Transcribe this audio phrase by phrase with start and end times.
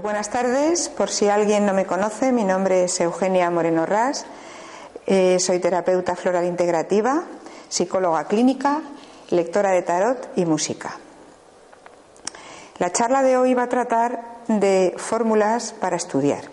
[0.00, 4.24] Pues buenas tardes, por si alguien no me conoce, mi nombre es Eugenia Moreno Ras,
[5.06, 7.24] eh, soy terapeuta floral integrativa,
[7.68, 8.80] psicóloga clínica,
[9.28, 10.96] lectora de tarot y música.
[12.78, 16.44] La charla de hoy va a tratar de fórmulas para estudiar.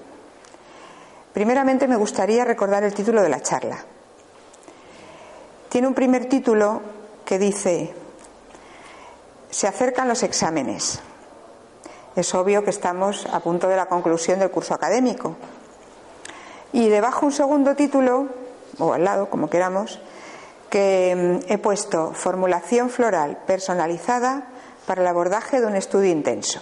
[1.31, 3.77] Primeramente me gustaría recordar el título de la charla.
[5.69, 6.81] Tiene un primer título
[7.23, 7.93] que dice
[9.49, 10.99] Se acercan los exámenes.
[12.17, 15.35] Es obvio que estamos a punto de la conclusión del curso académico.
[16.73, 18.29] Y debajo un segundo título,
[18.79, 19.99] o al lado, como queramos,
[20.71, 24.47] que mm, he puesto Formulación floral personalizada
[24.87, 26.59] para el abordaje de un estudio intenso.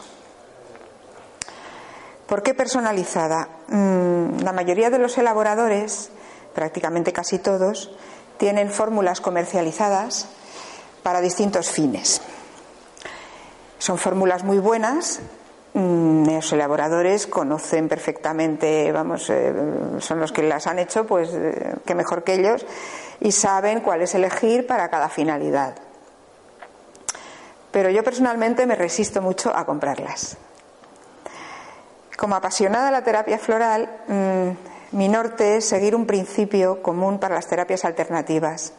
[2.28, 3.48] ¿Por qué personalizada?
[3.70, 6.10] Mm, la mayoría de los elaboradores,
[6.54, 7.96] prácticamente casi todos,
[8.36, 10.28] tienen fórmulas comercializadas
[11.02, 12.22] para distintos fines.
[13.80, 15.22] Son fórmulas muy buenas
[15.76, 19.54] los elaboradores conocen perfectamente, vamos, eh,
[20.00, 22.66] son los que las han hecho, pues eh, que mejor que ellos,
[23.20, 25.76] y saben cuál es elegir para cada finalidad.
[27.72, 30.38] Pero yo personalmente me resisto mucho a comprarlas.
[32.18, 37.36] Como apasionada de la terapia floral, mm, mi norte es seguir un principio común para
[37.36, 38.72] las terapias alternativas,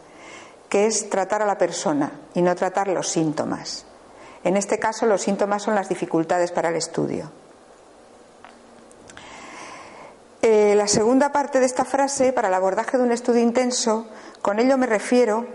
[0.67, 3.86] que es tratar a la persona y no tratar los síntomas.
[4.47, 7.29] En este caso, los síntomas son las dificultades para el estudio.
[10.41, 14.07] Eh, la segunda parte de esta frase, para el abordaje de un estudio intenso,
[14.41, 15.45] con ello me refiero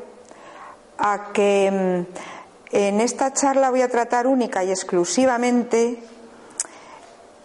[0.99, 6.03] a que mm, en esta charla voy a tratar única y exclusivamente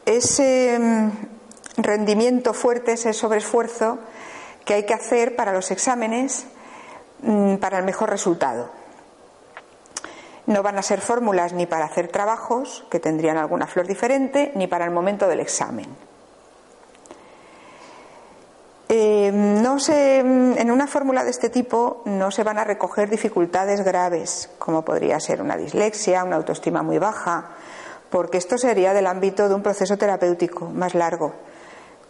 [0.06, 1.12] ese mm,
[1.78, 4.00] rendimiento fuerte, ese sobreesfuerzo
[4.66, 6.44] que hay que hacer para los exámenes
[7.22, 8.77] mm, para el mejor resultado.
[10.48, 14.68] No van a ser fórmulas ni para hacer trabajos, que tendrían alguna flor diferente, ni
[14.68, 15.88] para el momento del examen.
[18.90, 23.84] Eh, no se, en una fórmula de este tipo no se van a recoger dificultades
[23.84, 27.50] graves, como podría ser una dislexia, una autoestima muy baja,
[28.10, 31.34] porque esto sería del ámbito de un proceso terapéutico más largo.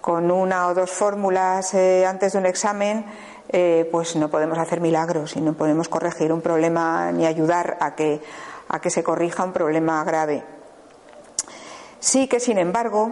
[0.02, 3.06] Con una o dos fórmulas eh, antes de un examen
[3.50, 7.96] eh, pues no podemos hacer milagros y no podemos corregir un problema ni ayudar a
[7.96, 8.22] que,
[8.68, 10.44] a que se corrija un problema grave.
[12.00, 13.12] Sí que, sin embargo,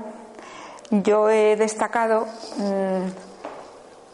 [0.92, 3.08] yo he destacado mm,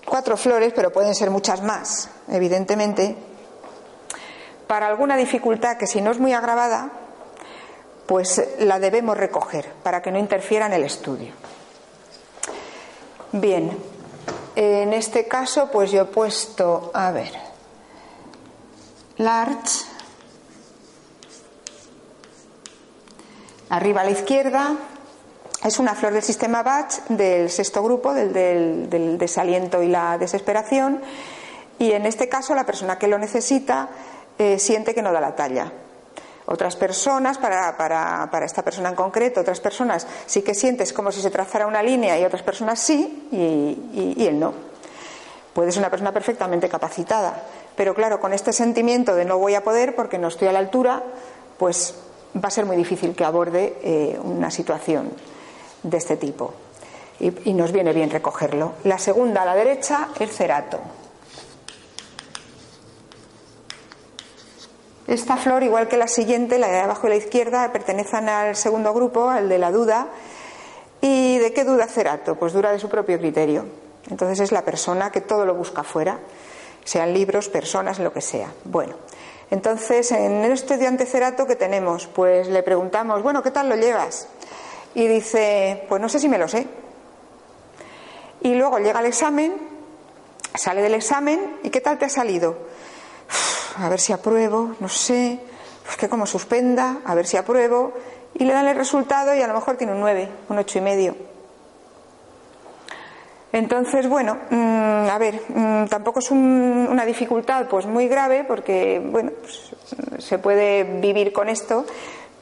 [0.06, 3.16] cuatro flores, pero pueden ser muchas más, evidentemente,
[4.68, 6.92] para alguna dificultad que si no es muy agravada,
[8.06, 11.34] pues la debemos recoger para que no interfiera en el estudio.
[13.32, 13.78] Bien,
[14.62, 17.32] en este caso, pues yo he puesto, a ver,
[19.18, 19.86] large,
[23.70, 24.76] arriba a la izquierda,
[25.64, 31.02] es una flor del sistema Bach del sexto grupo, del, desaliento y la desesperación,
[31.80, 33.90] y en este caso la persona que lo necesita
[34.38, 35.72] eh, siente que no da la talla.
[36.46, 41.12] Otras personas, para, para, para, esta persona en concreto, otras personas sí que sientes como
[41.12, 44.54] si se trazara una línea y otras personas sí y, y, él no.
[45.54, 47.44] Puede ser una persona perfectamente capacitada,
[47.76, 50.60] pero claro, con este sentimiento de no voy a poder porque no estoy a la
[50.60, 51.04] altura,
[51.58, 51.94] pues
[52.36, 55.12] va a ser muy difícil que aborde eh, una situación
[55.84, 56.54] de este tipo.
[57.20, 58.74] Y, y nos viene bien recogerlo.
[58.86, 60.80] La segunda a la derecha, el cerato.
[65.08, 68.94] Esta flor, igual que la siguiente, la de abajo y la izquierda, pertenecen al segundo
[68.94, 70.08] grupo, al de la duda.
[71.02, 72.36] ¿Y de qué duda Cerato?
[72.36, 73.66] Pues dura de su propio criterio.
[74.10, 76.20] Entonces es la persona que todo lo busca fuera,
[76.84, 78.52] sean libros, personas, lo que sea.
[78.66, 78.96] Bueno,
[79.50, 84.28] entonces en el estudiante Cerato que tenemos, pues le preguntamos, bueno, ¿qué tal lo llevas?
[84.94, 86.68] Y dice, pues no sé si me lo sé.
[88.42, 89.54] Y luego llega el examen,
[90.56, 92.71] sale del examen, ¿y qué tal te ha salido?
[93.78, 95.40] a ver si apruebo, no sé,
[95.86, 97.94] pues que como suspenda, a ver si apruebo,
[98.34, 100.82] y le dan el resultado y a lo mejor tiene un 9, un ocho y
[100.82, 101.16] medio.
[103.54, 109.32] Entonces, bueno, mm, a ver, mm, tampoco es una dificultad pues muy grave porque, bueno,
[109.42, 109.76] pues,
[110.20, 111.86] se puede vivir con esto,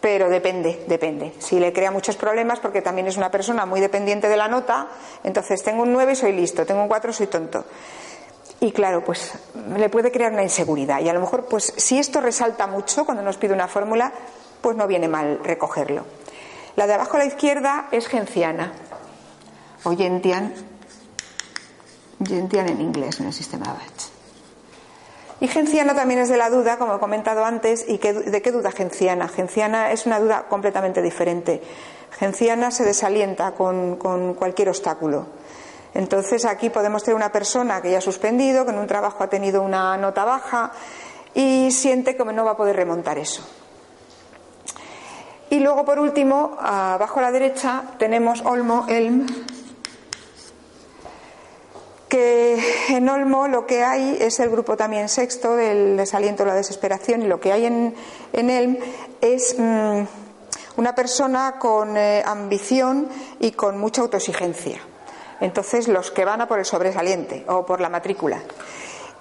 [0.01, 1.33] pero depende, depende.
[1.39, 4.87] Si le crea muchos problemas porque también es una persona muy dependiente de la nota,
[5.23, 7.65] entonces tengo un 9 soy listo, tengo un 4 soy tonto.
[8.61, 9.33] Y claro, pues
[9.77, 10.99] le puede crear una inseguridad.
[10.99, 14.11] Y a lo mejor, pues si esto resalta mucho cuando nos pide una fórmula,
[14.61, 16.03] pues no viene mal recogerlo.
[16.75, 18.73] La de abajo a la izquierda es genciana
[19.83, 20.53] o gentian,
[22.25, 24.09] gentian en inglés en el sistema Bach.
[25.41, 28.71] Y genciana también es de la duda, como he comentado antes, y ¿de qué duda
[28.71, 29.29] genciana?
[29.29, 31.61] Genciana es una duda completamente diferente.
[32.17, 35.27] genciana se desalienta con cualquier obstáculo.
[35.93, 39.29] Entonces aquí podemos tener una persona que ya ha suspendido, que en un trabajo ha
[39.29, 40.71] tenido una nota baja
[41.33, 43.43] y siente que no va a poder remontar eso.
[45.49, 49.25] Y luego, por último, abajo a la derecha tenemos Olmo, Elm,
[52.07, 52.59] que
[52.89, 57.27] en Olmo lo que hay es el grupo también sexto del desaliento, la desesperación, y
[57.27, 57.95] lo que hay en,
[58.33, 58.77] en Elm
[59.21, 60.01] es mm,
[60.77, 63.07] una persona con eh, ambición
[63.39, 64.79] y con mucha autoexigencia.
[65.41, 68.41] Entonces, los que van a por el sobresaliente o por la matrícula.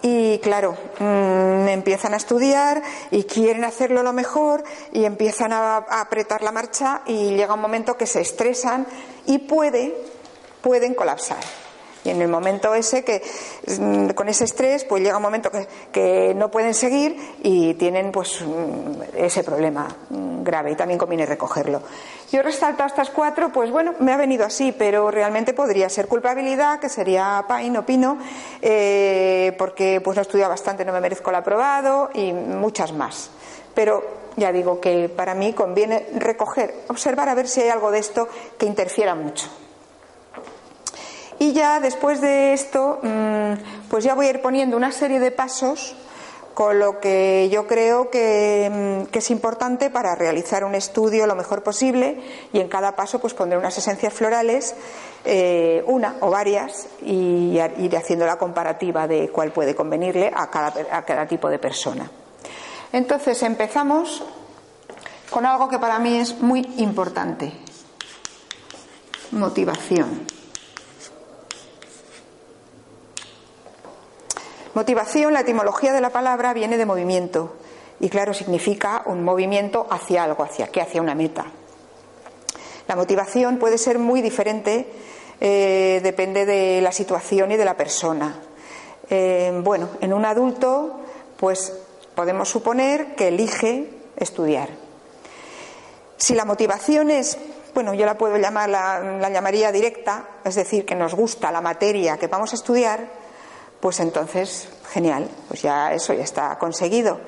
[0.00, 4.62] Y claro, mm, empiezan a estudiar y quieren hacerlo lo mejor
[4.92, 8.86] y empiezan a, apretar la marcha y llega un momento que se estresan
[9.26, 9.96] y puede,
[10.62, 11.38] pueden colapsar.
[12.08, 13.22] Y en el momento ese que
[13.78, 15.50] mm, con ese estrés, pues llega un momento
[15.92, 21.26] que, no pueden seguir y tienen pues mm, ese problema mm, grave y también conviene
[21.26, 21.82] recogerlo.
[22.32, 26.08] Yo he resaltado estas cuatro, pues bueno, me ha venido así, pero realmente podría ser
[26.08, 28.16] culpabilidad, que sería pain, opino,
[28.62, 33.30] eh, porque pues no he estudiado bastante, no me merezco el aprobado y muchas más.
[33.74, 34.02] Pero
[34.36, 38.28] ya digo que para mí conviene recoger, observar a ver si hay algo de esto
[38.56, 39.50] que interfiera mucho.
[41.38, 45.30] Y ya después de esto, mm, pues ya voy a ir poniendo una serie de
[45.30, 45.94] pasos
[46.54, 51.62] con lo que yo creo mm, que, es importante para realizar un estudio lo mejor
[51.62, 52.20] posible
[52.52, 54.74] y en cada paso pues pondré unas esencias florales,
[55.24, 61.26] eh, una o varias, y ir haciendo la comparativa de cuál puede convenirle a cada
[61.28, 62.10] tipo de persona.
[62.92, 64.24] Entonces empezamos
[65.30, 67.52] con algo que para mí es muy importante,
[69.30, 70.37] motivación.
[74.74, 77.54] Motivación, la etimología de la palabra viene de movimiento
[78.00, 81.46] y claro, significa un movimiento hacia algo, hacia qué, hacia una meta.
[82.86, 84.86] La motivación puede ser muy diferente,
[85.40, 88.40] eh, depende de la situación y de la persona.
[89.10, 91.00] Eh, bueno, en un adulto,
[91.36, 91.72] pues
[92.14, 94.68] podemos suponer que elige estudiar.
[96.16, 97.38] Si la motivación es,
[97.74, 101.60] bueno, yo la puedo llamar, la, la llamaría directa, es decir, que nos gusta la
[101.60, 103.27] materia que vamos a estudiar,
[103.80, 107.20] pues entonces, genial, pues ya eso ya está conseguido.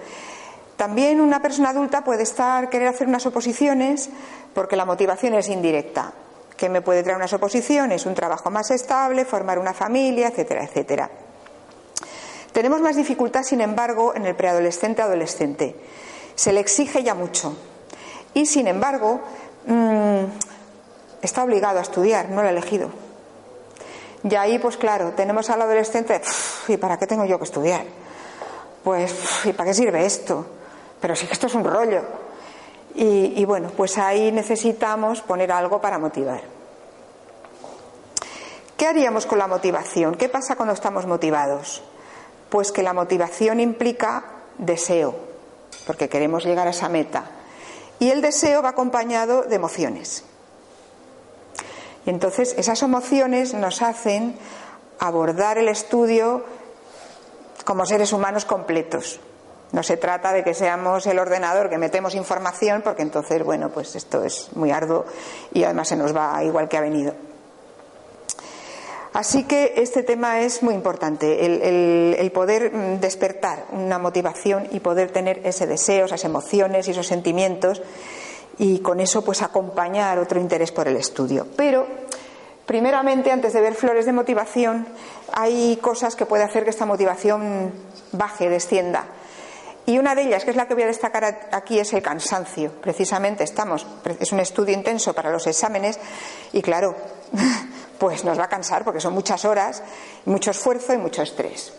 [0.77, 4.09] También una persona adulta puede estar querer hacer unas oposiciones
[4.55, 6.13] porque la motivación es indirecta.
[6.57, 8.07] ¿Qué me puede traer unas oposiciones?
[8.07, 11.11] Un trabajo más estable, formar una familia, etcétera, etcétera.
[12.53, 15.77] Tenemos más dificultad, sin embargo, en el preadolescente adolescente.
[16.35, 17.57] Se le exige ya mucho.
[18.35, 19.21] Y, sin embargo,
[19.67, 20.25] mm,
[21.23, 22.91] está obligado a estudiar, no lo ha elegido.
[24.23, 26.21] Y ahí, pues claro, tenemos al adolescente,
[26.69, 27.85] ¿y para qué tengo yo que estudiar?
[28.85, 30.47] Pues, ¿y para qué sirve esto?
[31.01, 32.03] Pero sí que esto es un rollo.
[32.95, 36.41] Y, bueno, pues ahí necesitamos poner algo para motivar.
[38.77, 40.17] ¿Qué haríamos con la motivación?
[40.17, 41.83] ¿Qué pasa cuando estamos motivados?
[42.49, 44.25] Pues que la motivación implica
[44.59, 45.15] deseo,
[45.87, 47.25] porque queremos llegar a esa meta.
[48.01, 50.25] Y el deseo va acompañado de emociones.
[52.11, 54.35] Entonces esas emociones nos hacen
[54.99, 56.45] abordar el estudio
[57.65, 59.21] como seres humanos completos.
[59.71, 63.95] No se trata de que seamos el ordenador que metemos información, porque entonces, bueno, pues
[63.95, 65.05] esto es muy arduo
[65.53, 67.15] y además se nos va igual que ha venido.
[69.13, 75.13] Así que este tema es muy importante, el, el, poder despertar una motivación y poder
[75.13, 77.83] tener ese deseo, esas emociones y esos sentimientos
[78.61, 81.47] y con eso pues acompañar otro interés por el estudio.
[81.57, 81.87] Pero
[82.67, 84.87] primeramente, antes de ver flores de motivación,
[85.33, 87.73] hay cosas que puede hacer que esta motivación
[88.13, 89.07] baje, descienda.
[89.87, 92.71] Y una de ellas, que es la que voy a destacar aquí, es el cansancio.
[92.83, 93.87] Precisamente estamos,
[94.21, 95.99] es un estudio intenso para los exámenes
[96.53, 96.95] y claro,
[97.99, 99.83] pues nos va a cansar porque son muchas horas,
[100.27, 101.73] mucho esfuerzo y mucho estrés.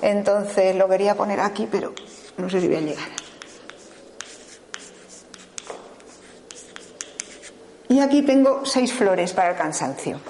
[0.00, 1.92] Entonces lo quería poner aquí, pero
[2.38, 3.29] no sé si voy a llegar.
[7.90, 10.20] Y aquí tengo seis flores para el cansancio.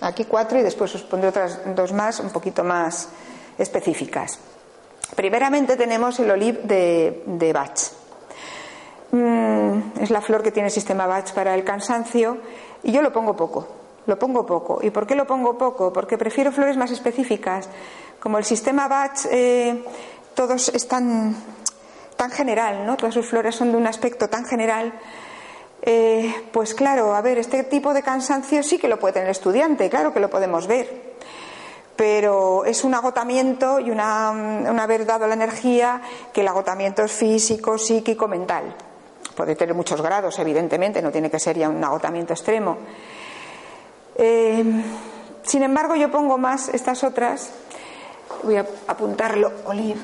[0.00, 3.08] Aquí cuatro y después os pondré otras dos más, un poquito más
[3.56, 4.40] específicas.
[5.14, 7.78] Primeramente tenemos el oliv de, Bach.
[9.12, 12.38] Mm, es la flor que tiene el sistema Bach para el cansancio
[12.82, 13.68] y yo lo pongo poco.
[14.06, 14.80] Lo pongo poco.
[14.82, 15.92] ¿Y por qué lo pongo poco?
[15.92, 17.68] Porque prefiero flores más específicas.
[18.18, 19.84] Como el sistema Bach, eh,
[20.34, 21.36] todos están
[22.16, 22.96] tan general, ¿no?
[22.96, 24.94] Todas sus flores son de un aspecto tan general
[25.82, 29.32] eh, pues claro, a ver, este tipo de cansancio sí que lo puede tener el
[29.32, 31.14] estudiante, claro que lo podemos ver,
[31.96, 34.30] pero es un agotamiento y una,
[34.82, 38.74] haber dado la energía que el agotamiento es físico, psíquico, mental.
[39.34, 42.76] puede tener muchos grados, evidentemente, no tiene que ser ya un agotamiento extremo.
[44.16, 44.64] Eh,
[45.42, 47.50] sin embargo, yo pongo más estas otras.
[48.42, 50.00] Voy a apuntarlo, Olive.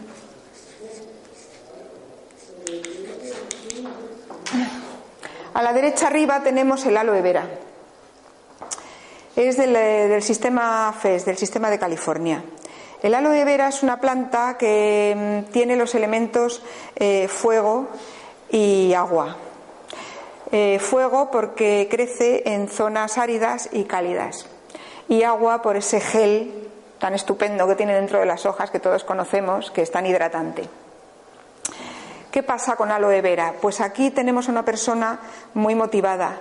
[5.57, 7.47] A la derecha arriba tenemos el aloe vera.
[9.35, 12.45] Es del, eh, sistema FES, del sistema de California.
[13.03, 16.63] El aloe vera es una planta que mm, tiene los elementos
[16.97, 17.89] eh, fuego
[18.51, 19.39] y agua.
[20.53, 24.47] Eh, fuego porque crece en zonas áridas y cálidas.
[25.09, 29.05] Y agua por ese gel tan estupendo que tiene dentro de las hojas que todos
[29.05, 30.69] conocemos, que es tan hidratante.
[32.37, 33.55] ¿Qué pasa con aloe vera?
[33.62, 35.19] Pues aquí tenemos a una persona
[35.55, 36.38] muy motivada,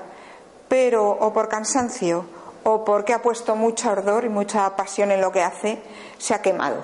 [0.67, 2.25] pero o por cansancio
[2.63, 5.81] o porque ha puesto mucho ardor y mucha pasión en lo que hace,
[6.17, 6.83] se ha quemado.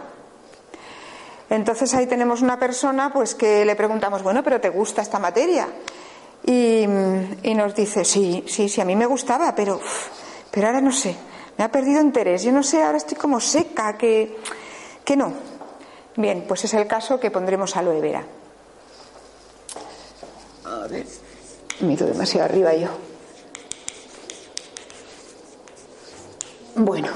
[1.50, 5.68] Entonces ahí tenemos una persona pues que le preguntamos, bueno, pero ¿te gusta esta materia?
[6.46, 9.82] Y, nos dice, sí, sí, sí, a mí me gustaba, pero,
[10.52, 11.18] pero ahora no sé,
[11.58, 14.38] me ha perdido interés, yo no sé, ahora estoy como seca, que,
[15.04, 15.34] que no.
[16.16, 18.24] Bien, pues es el caso que pondremos aloe vera.
[20.82, 21.06] A ver,
[21.82, 22.88] me ido demasiado arriba yo.
[26.76, 27.10] Bueno,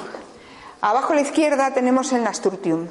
[0.81, 2.87] abajo a la izquierda tenemos el nasturtium,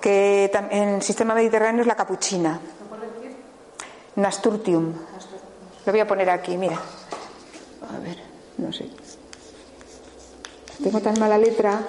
[0.00, 2.60] que en el sistema mediterráneo es la capuchina.
[4.14, 4.92] Nasturtium.
[5.84, 6.76] Lo voy a poner aquí, mira.
[6.76, 8.18] A ver,
[8.58, 8.88] no sé.
[10.82, 11.80] Tengo tan mala letra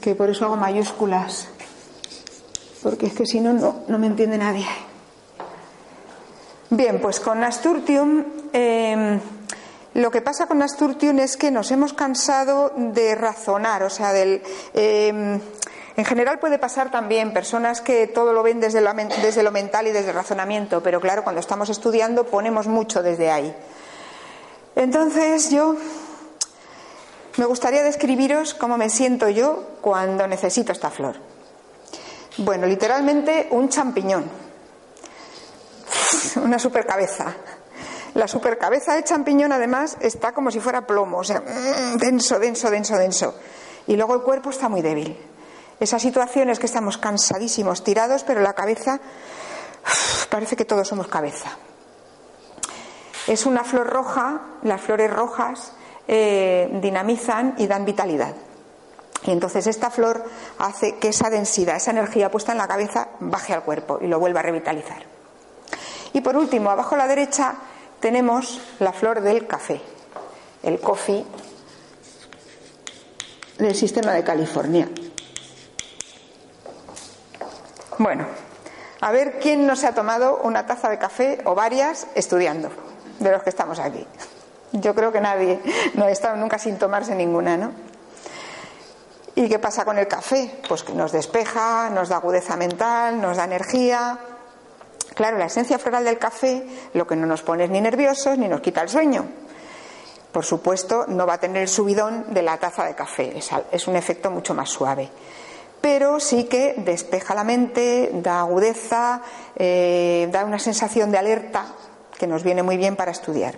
[0.00, 1.48] que por eso hago mayúsculas.
[2.82, 3.52] Porque es que si no,
[3.86, 4.66] no, me entiende nadie.
[6.70, 8.24] Bien, pues con Nasturtium.
[8.52, 9.20] Eh,
[9.94, 14.42] lo que pasa con Nasturtium es que nos hemos cansado de razonar, o sea, del.
[14.74, 15.40] Em,
[15.96, 18.82] en general puede pasar también personas que todo lo ven desde
[19.22, 23.30] desde lo mental y desde el razonamiento, pero claro, cuando estamos estudiando ponemos mucho desde
[23.30, 23.54] ahí.
[24.74, 25.76] Entonces yo
[27.38, 31.16] me gustaría describiros cómo me siento yo cuando necesito esta flor.
[32.36, 34.30] Bueno, literalmente un champiñón,
[36.36, 37.34] una supercabeza.
[38.14, 42.70] La supercabeza de champiñón, además, está como si fuera plomo, o sea, mm, denso, denso,
[42.70, 43.34] denso, denso.
[43.86, 45.18] Y luego el cuerpo está muy débil.
[45.78, 49.00] Esa situación es que estamos cansadísimos, tirados, pero la cabeza,
[50.30, 51.50] parece que todos somos cabeza.
[53.26, 55.72] Es una flor roja, las flores rojas
[56.08, 58.34] eh, dinamizan y dan vitalidad.
[59.24, 60.24] Y entonces esta flor
[60.58, 64.18] hace que esa densidad, esa energía puesta en la cabeza, baje al cuerpo y lo
[64.18, 65.15] vuelva a revitalizar.
[66.16, 67.56] Y por último, abajo a la derecha
[68.00, 69.82] tenemos la flor del café,
[70.62, 71.22] el coffee
[73.58, 74.88] del sistema de California.
[77.98, 78.24] Bueno,
[79.02, 82.70] a ver quién no se ha tomado una taza de café o varias estudiando,
[83.18, 84.06] de los que estamos aquí.
[84.72, 85.60] Yo creo que nadie,
[85.96, 87.72] no ha estado nunca sin tomarse ninguna, ¿no?
[89.34, 90.62] ¿Y qué pasa con el café?
[90.66, 94.18] Pues que nos despeja, nos da agudeza mental, nos da energía,
[95.16, 98.48] Claro, la esencia floral del café lo que no nos pone es ni nerviosos ni
[98.48, 99.24] nos quita el sueño.
[100.30, 103.32] Por supuesto, no va a tener el subidón de la taza de café,
[103.72, 105.08] es, un efecto mucho más suave.
[105.80, 109.22] Pero sí que despeja la mente, da agudeza,
[109.56, 111.64] eh, da una sensación de alerta
[112.18, 113.54] que nos viene muy bien para estudiar.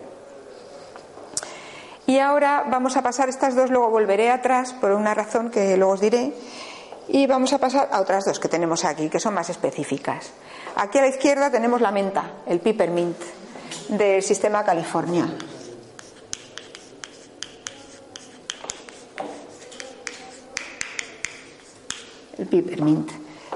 [2.06, 5.94] Y ahora vamos a pasar estas dos, luego volveré atrás por una razón que luego
[5.94, 6.32] os diré,
[7.08, 10.30] y vamos a pasar a otras dos que tenemos aquí, que son más específicas.
[10.80, 13.16] Aquí a la izquierda tenemos la menta, el peppermint
[13.88, 15.28] del sistema California.
[22.38, 23.10] El peppermint.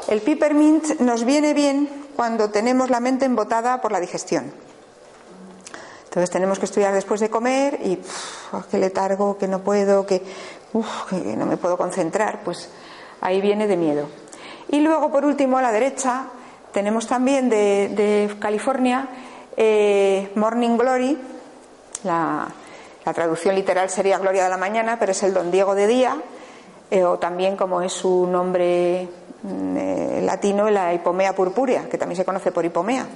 [0.08, 4.52] El peppermint nos viene bien cuando tenemos la mente embotada por la digestión.
[6.02, 8.00] Entonces tenemos que estudiar después de comer y
[8.52, 10.24] uf, qué letargo, que no puedo, que,
[11.08, 12.68] que no me puedo concentrar, pues
[13.20, 14.08] ahí viene de miedo.
[14.70, 16.26] Y luego, por último, a la derecha
[16.72, 19.08] tenemos también de, California
[19.56, 21.18] eh, Morning Glory,
[22.04, 22.48] la,
[23.14, 26.16] traducción literal sería Gloria de la Mañana, pero es el Don Diego de día,
[26.90, 29.08] eh, o también como es su nombre
[29.42, 33.06] mm, eh, latino, la Hipomea purpúrea, que también se conoce por Hipomea.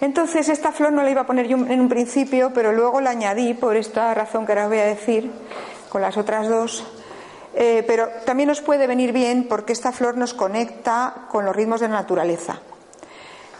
[0.00, 3.10] Entonces, esta flor no la iba a poner yo en un principio, pero luego la
[3.10, 5.30] añadí por esta razón que ahora voy a decir,
[5.88, 6.86] con las otras dos,
[7.54, 11.80] eh, pero también nos puede venir bien porque esta flor nos conecta con los ritmos
[11.80, 12.60] de la naturaleza.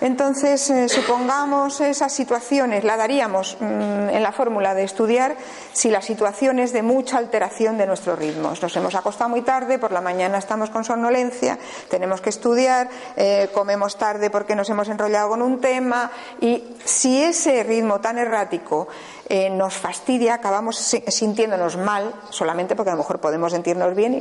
[0.00, 5.36] Entonces, eh, supongamos esas situaciones, la daríamos mm, en la fórmula de estudiar
[5.72, 8.62] si la situación es de mucha alteración de nuestros ritmos.
[8.62, 11.58] Nos hemos acostado muy tarde, por la mañana estamos con somnolencia,
[11.90, 17.20] tenemos que estudiar, eh, comemos tarde porque nos hemos enrollado con un tema y si
[17.20, 18.86] ese ritmo tan errático
[19.30, 24.14] eh, nos fastidia, acabamos sintiéndonos mal, solamente porque a lo mejor podemos sentirnos bien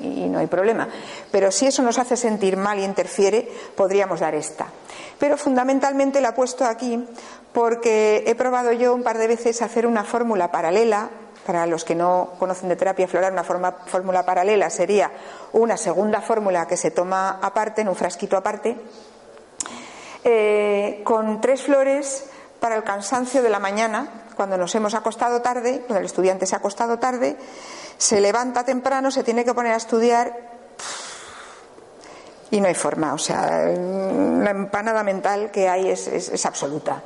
[0.00, 0.88] y, no hay problema.
[1.32, 4.66] Pero si eso nos hace sentir mal y interfiere, podríamos dar esta.
[5.18, 7.04] Pero fundamentalmente la he puesto aquí
[7.52, 11.10] porque he probado yo un par de veces hacer una fórmula paralela.
[11.44, 15.10] Para los que no conocen de terapia floral, una fórmula paralela sería
[15.52, 18.76] una segunda fórmula que se toma aparte, en un frasquito aparte,
[20.22, 22.26] eh, con tres flores
[22.60, 24.06] para el cansancio de la mañana,
[24.42, 27.36] cuando nos hemos acostado tarde, cuando el estudiante se ha acostado tarde,
[27.96, 30.36] se levanta temprano, se tiene que poner a estudiar
[32.50, 33.14] y no hay forma.
[33.14, 37.04] O sea, la empanada mental que hay es, absoluta.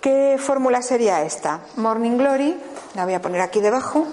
[0.00, 1.60] ¿Qué fórmula sería esta?
[1.76, 2.58] Morning Glory,
[2.94, 4.06] la voy a poner aquí debajo.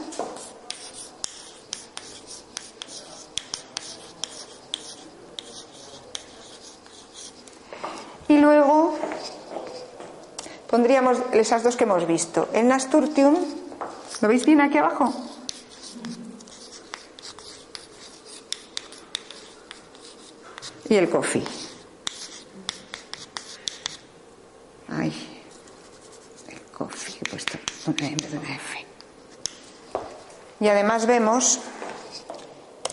[8.28, 9.00] Y luego
[10.70, 12.50] pondríamos esas dos que hemos visto.
[12.54, 13.36] El nasturtium,
[14.22, 15.14] ¿lo veis bien aquí abajo?
[20.90, 21.44] Y el coffee.
[24.90, 25.14] Ay,
[26.48, 27.58] el coffee, he puesto
[27.88, 28.86] una de una F.
[30.60, 31.60] Y además vemos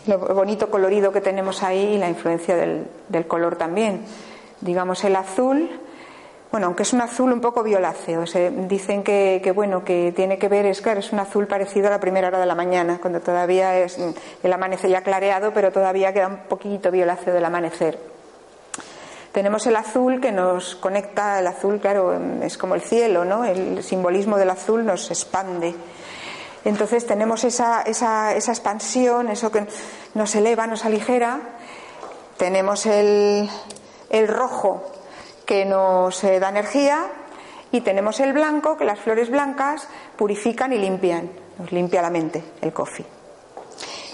[0.06, 4.04] lo bonito colorido que tenemos ahí y la influencia del, del color también.
[4.60, 5.70] Digamos el azul
[6.54, 8.22] bueno, aunque es un azul un poco violáceo,
[8.68, 11.98] dicen que, bueno, que tiene que ver, es claro, es un azul parecido a la
[11.98, 13.98] primera hora de la mañana, cuando todavía es
[14.40, 17.98] el amanecer ya clareado, pero todavía queda un poquito violáceo del amanecer.
[19.32, 23.44] Tenemos el azul que nos conecta, el azul, claro, es como el cielo, ¿no?
[23.44, 25.74] El simbolismo del azul nos expande.
[26.64, 29.66] Entonces tenemos esa, esa, esa expansión, eso que
[30.14, 31.40] nos eleva, nos aligera.
[32.36, 33.50] Tenemos el,
[34.10, 34.93] el rojo,
[35.46, 37.06] que nos eh, da energía
[37.72, 42.42] y tenemos el blanco, que las flores blancas purifican y limpian, nos limpia la mente,
[42.60, 43.06] el coffee.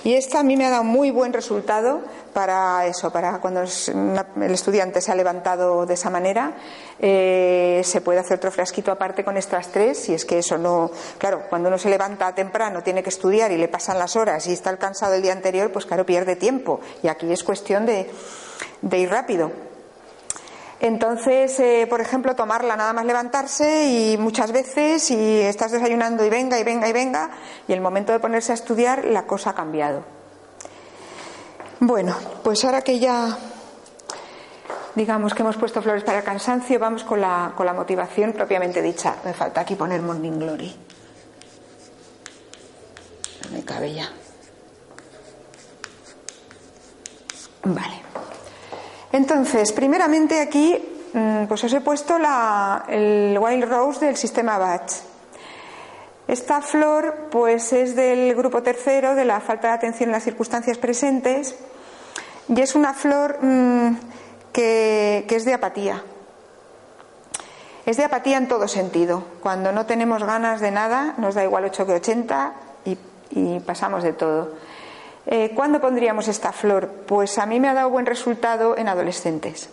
[0.03, 2.01] Y esta a mí me ha dado muy buen resultado
[2.33, 6.55] para eso, para cuando el estudiante se ha levantado de esa manera,
[6.99, 10.91] eh, se puede hacer otro frasquito aparte con estas tres, si es que eso no,
[11.19, 14.53] claro, cuando uno se levanta temprano, tiene que estudiar y le pasan las horas y
[14.55, 16.81] está cansado el día anterior, pues claro, pierde tiempo.
[17.03, 18.11] Y aquí es cuestión de,
[18.81, 19.70] de ir rápido.
[20.81, 26.31] Entonces, eh, por ejemplo, tomarla nada más levantarse y muchas veces, y estás desayunando y
[26.31, 27.31] venga y venga y venga,
[27.69, 30.03] y el momento de ponerse a estudiar, la cosa ha cambiado.
[31.81, 33.37] Bueno, pues ahora que ya
[34.95, 38.83] digamos que hemos puesto flores para el cansancio, vamos con la, con la motivación propiamente
[38.83, 39.17] dicha.
[39.25, 40.77] Me falta aquí poner Morning Glory.
[43.45, 44.11] No me cabe ya.
[47.65, 48.00] Vale.
[49.13, 50.79] Entonces, primeramente aquí,
[51.13, 52.17] mm, pues os he puesto
[52.89, 54.91] el Wild Rose del sistema Bach.
[56.29, 60.79] Esta flor, pues es del grupo tercero de la falta de atención en las circunstancias
[60.79, 61.57] presentes
[62.47, 63.97] y es una flor mm,
[64.53, 66.05] que, es de apatía.
[67.85, 69.25] Es de apatía en todo sentido.
[69.43, 72.53] Cuando no tenemos ganas de nada, nos da igual 8 que 80
[73.33, 74.51] y pasamos de todo.
[75.27, 76.89] Eh, ¿Cuándo pondríamos esta flor?
[77.07, 79.69] Pues a mí me ha dado buen resultado en adolescentes.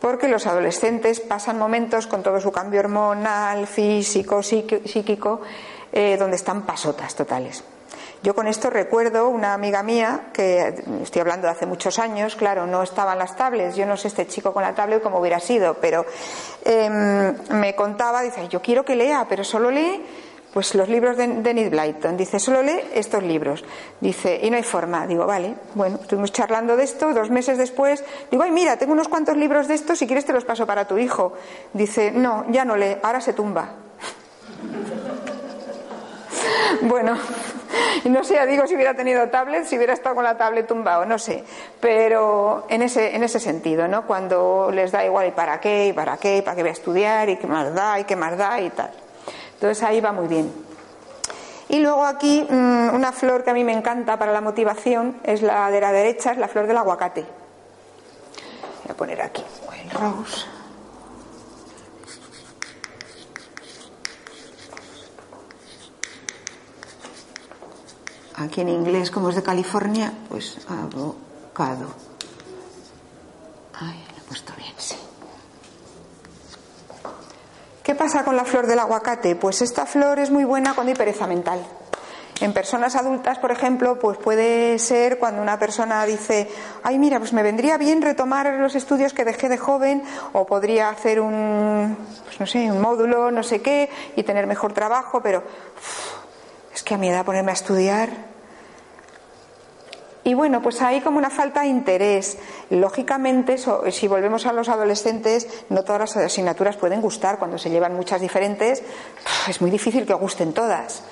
[0.00, 5.40] Porque los adolescentes pasan momentos con todo su cambio hormonal, físico, psíquico,
[5.92, 7.62] eh, donde están pasotas totales.
[8.22, 12.68] Yo con esto recuerdo una amiga mía, que estoy hablando de hace muchos años, claro,
[12.68, 15.74] no estaban las tablets, yo no sé este chico con la tablet cómo hubiera sido,
[15.74, 16.06] pero
[16.64, 20.04] em, me contaba, dice, yo quiero que lea, pero solo lee
[20.52, 22.16] pues los libros de Dennis Blyton.
[22.16, 23.64] Dice, solo lee estos libros.
[24.00, 25.06] Dice, y no hay forma.
[25.06, 29.08] Digo, vale, bueno, estuvimos charlando de esto, dos meses después, digo, ay, mira, tengo unos
[29.08, 31.34] cuantos libros de estos, si quieres te los paso para tu hijo.
[31.72, 33.70] Dice, no, ya no lee, ahora se tumba.
[36.82, 37.16] bueno,
[38.04, 41.18] no sé, digo si hubiera tenido tablet, si hubiera estado con la tablet tumbado, no
[41.18, 41.44] sé.
[41.80, 44.06] Pero en ese, en ese sentido, ¿no?
[44.06, 46.72] Cuando les da igual y para qué, y para qué, y para qué voy a
[46.72, 48.90] estudiar, y qué más da, y qué más da, y tal.
[49.62, 50.52] Entonces ahí va muy bien.
[51.68, 55.40] Y luego aquí mm, una flor que a mí me encanta para la motivación es
[55.40, 57.20] la de la derecha, es la flor del aguacate.
[57.20, 59.44] Voy a poner aquí
[59.80, 60.46] el rose.
[68.38, 71.86] Aquí en inglés, como es de California, pues avocado.
[73.74, 74.96] Ahí, puesto bien, sí.
[77.82, 79.34] ¿Qué pasa con la flor del aguacate?
[79.34, 81.66] Pues esta flor es muy buena cuando hay pereza mental.
[82.40, 86.48] En personas adultas, por ejemplo, pues puede ser cuando una persona dice,
[86.84, 90.90] ay, mira, pues me vendría bien retomar los estudios que dejé de joven, o podría
[90.90, 95.42] hacer un, pues no sé, un módulo, no sé qué, y tener mejor trabajo, pero
[96.74, 98.10] es que a mi edad ponerme a estudiar,
[100.24, 102.38] y bueno, pues hay como una falta de interés.
[102.70, 103.56] Lógicamente,
[103.90, 107.38] si volvemos a los adolescentes, no todas las asignaturas pueden gustar.
[107.38, 108.82] Cuando se llevan muchas diferentes,
[109.48, 111.02] es muy difícil que gusten todas.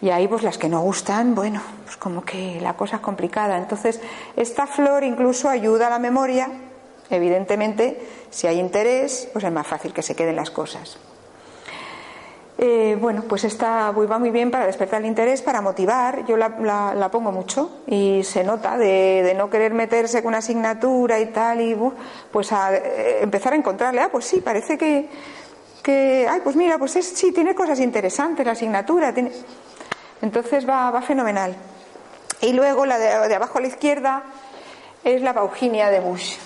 [0.00, 3.56] Y ahí, pues las que no gustan, bueno, pues como que la cosa es complicada.
[3.58, 4.00] Entonces,
[4.34, 6.50] esta flor incluso ayuda a la memoria.
[7.10, 10.98] Evidentemente, si hay interés, pues es más fácil que se queden las cosas.
[12.64, 16.24] Eh, bueno, pues esta va muy bien para despertar el interés, para motivar.
[16.26, 21.26] Yo la, pongo mucho y se nota de, no querer meterse con una asignatura y
[21.32, 21.76] tal, y
[22.30, 25.08] pues a eh, empezar a encontrarle, ah, pues sí, parece que,
[26.30, 29.12] ay, pues mira, pues es, sí, tiene cosas interesantes la asignatura.
[29.12, 29.32] Tiene...
[30.20, 31.56] Entonces va, fenomenal.
[32.42, 34.22] Y luego la de, de abajo a la izquierda
[35.02, 36.36] es la Bauginia de Bush.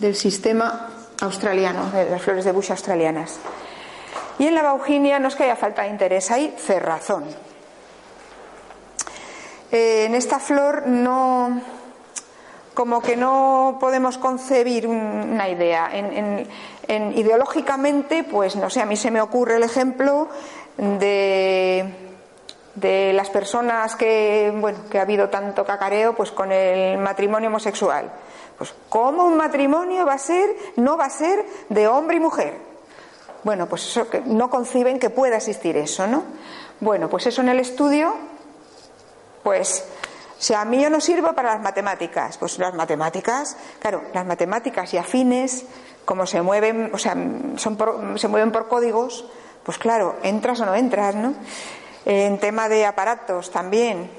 [0.00, 3.38] Del sistema australiano, de las flores de bush australianas.
[4.38, 7.24] Y en la bauginia no es que haya falta de interés, hay cerrazón.
[9.72, 11.60] Eh, en esta flor no,
[12.74, 15.90] como que no podemos concebir una idea.
[15.92, 16.46] En,
[16.88, 20.28] ideológicamente, pues no sé, a mí se me ocurre el ejemplo
[20.76, 21.84] de,
[22.76, 28.12] de las personas que, bueno, que ha habido tanto cacareo, pues con el matrimonio homosexual
[28.56, 32.58] pues, ¿cómo un matrimonio va a ser, no va a ser de hombre y mujer?
[33.44, 36.24] Bueno, pues eso que no conciben que pueda existir eso, ¿no?
[36.80, 38.14] Bueno, pues eso en el estudio,
[39.42, 39.84] pues
[40.38, 44.92] si a mí yo no sirvo para las matemáticas, pues las matemáticas, claro, las matemáticas
[44.92, 45.64] y afines,
[46.04, 47.16] como se mueven, o sea,
[47.56, 47.78] son
[48.18, 49.24] se mueven por códigos,
[49.62, 51.34] pues claro, entras o no entras, ¿no?
[52.04, 54.10] En tema de aparatos también,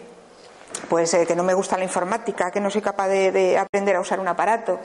[0.90, 4.20] pues que no me gusta la informática, que no soy capaz de, aprender a usar
[4.20, 4.80] un aparato.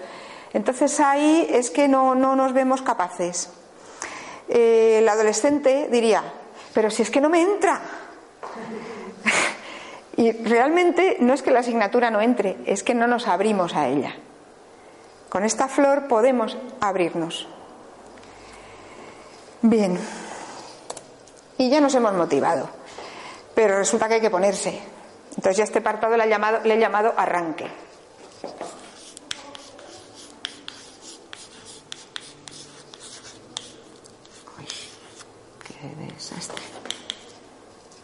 [0.53, 3.51] Entonces ahí es que no, nos vemos capaces.
[4.49, 6.23] Eh, el adolescente diría,
[6.75, 7.81] pero si es que no me entra.
[10.17, 13.89] y realmente no es que la asignatura no entre, es que no nos abrimos a
[13.89, 14.15] ella.
[15.29, 17.49] Con esta flor podemos abrirnos.
[19.63, 19.99] Bien.
[21.57, 22.69] Y ya nos hemos motivado.
[23.55, 24.92] Pero resulta que hay que ponerse.
[25.37, 27.67] Entonces ya este apartado le he llamado, le he llamado arranque.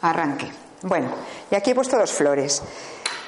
[0.01, 0.51] Arranque.
[0.83, 1.09] Bueno,
[1.51, 2.63] y aquí he puesto dos flores.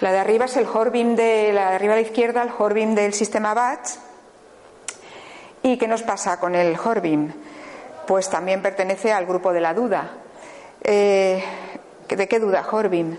[0.01, 2.95] La de arriba es el Horbeam de la de arriba a la izquierda, el Horbeam
[2.95, 3.99] del sistema BATS.
[5.63, 7.33] ¿Y qué nos pasa con el Horbeam?
[8.07, 10.11] Pues también pertenece al grupo de la duda.
[10.83, 11.45] Eh,
[12.09, 13.19] ¿De qué duda Horbeam?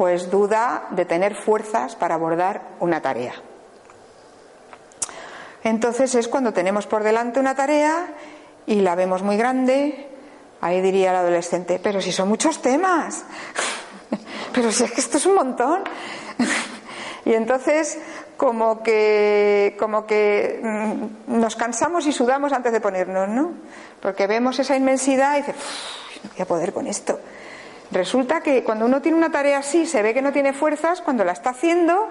[0.00, 3.34] Pues duda de tener fuerzas para abordar una tarea.
[5.62, 8.14] Entonces es cuando tenemos por delante una tarea
[8.64, 10.08] y la vemos muy grande,
[10.62, 13.26] ahí diría el adolescente, pero si son muchos temas,
[14.54, 15.82] pero si es que esto es un montón.
[17.26, 17.98] y entonces
[18.38, 23.52] como que, como que mm, nos cansamos y sudamos antes de ponernos, ¿no?
[24.00, 25.56] Porque vemos esa inmensidad y dices,
[26.24, 27.20] no voy a poder con esto.
[27.90, 31.24] Resulta que cuando uno tiene una tarea así, se ve que no tiene fuerzas, cuando
[31.24, 32.08] la está haciendo,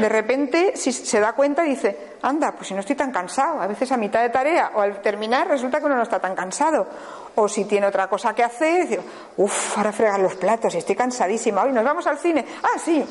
[0.00, 3.60] de repente, si se da cuenta, dice, anda, pues si no estoy tan cansado.
[3.60, 6.34] A veces a mitad de tarea o al terminar resulta que uno no está tan
[6.34, 6.86] cansado.
[7.34, 9.00] O si tiene otra cosa que hacer, dice,
[9.36, 11.64] uff, ahora fregar los platos, estoy cansadísima.
[11.64, 12.46] Hoy nos vamos al cine.
[12.62, 13.04] Ah, sí.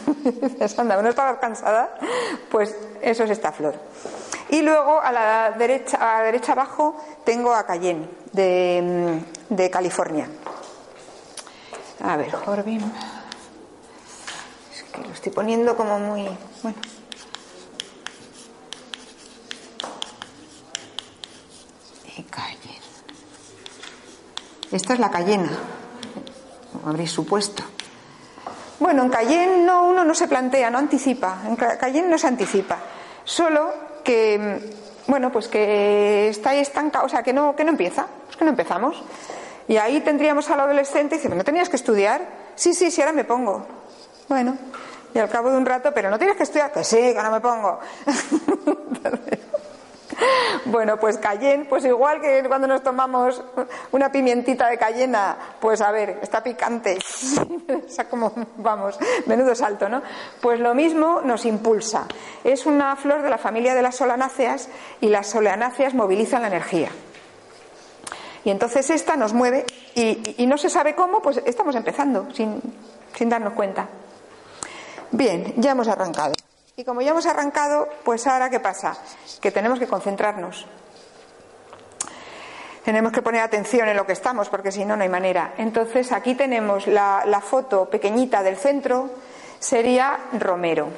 [0.78, 1.96] anda, uno estaba cansada.
[2.48, 3.74] Pues eso es esta flor.
[4.50, 10.28] Y luego a la derecha, a la derecha abajo tengo a Cayenne, de, de California.
[12.02, 12.82] A ver, Jorbim.
[14.74, 16.28] Es que lo estoy poniendo como muy.
[16.62, 16.78] Bueno.
[22.16, 22.80] Y Cayenne.
[24.72, 25.50] Esta es la Cayena.
[26.86, 27.62] habréis supuesto.
[28.78, 31.42] Bueno, en Cayenne no, uno no se plantea, no anticipa.
[31.46, 32.78] En Cayenne no se anticipa.
[33.24, 34.74] Solo que,
[35.06, 38.50] bueno, pues que está estancado, o sea, que no, que no empieza, es que no
[38.50, 39.02] empezamos.
[39.68, 42.22] Y ahí tendríamos al adolescente y dice, ¿no tenías que estudiar?
[42.54, 43.66] Sí, sí, sí, ahora me pongo.
[44.28, 44.56] Bueno,
[45.14, 47.30] y al cabo de un rato, pero no tienes que estudiar, que sí, que no
[47.30, 47.80] me pongo.
[50.66, 53.42] bueno, pues cayenne, pues igual que cuando nos tomamos
[53.92, 56.98] una pimientita de cayena, pues a ver, está picante,
[57.86, 60.02] o sea, como, vamos, menudo salto, ¿no?
[60.40, 62.06] Pues lo mismo nos impulsa.
[62.44, 64.68] Es una flor de la familia de las solanáceas
[65.00, 66.90] y las solanáceas movilizan la energía.
[68.44, 72.60] Y entonces esta nos mueve y, no se sabe cómo, pues estamos empezando sin,
[73.16, 73.88] sin darnos cuenta.
[75.12, 76.32] Bien, ya hemos arrancado.
[76.76, 78.96] Y como ya hemos arrancado, pues ahora ¿qué pasa?
[79.40, 80.66] Que tenemos que concentrarnos.
[82.84, 85.54] Tenemos que poner atención en lo que estamos, porque si no, no hay manera.
[85.58, 89.10] Entonces, aquí tenemos la, la foto pequeñita del centro,
[89.58, 90.88] sería Romero.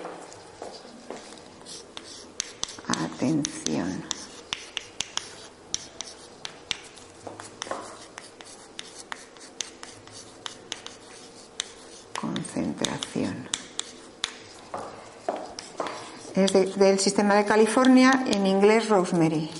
[2.87, 4.05] Atención.
[12.20, 13.48] Concentración.
[16.34, 19.50] Es del sistema de California, en inglés Rosemary.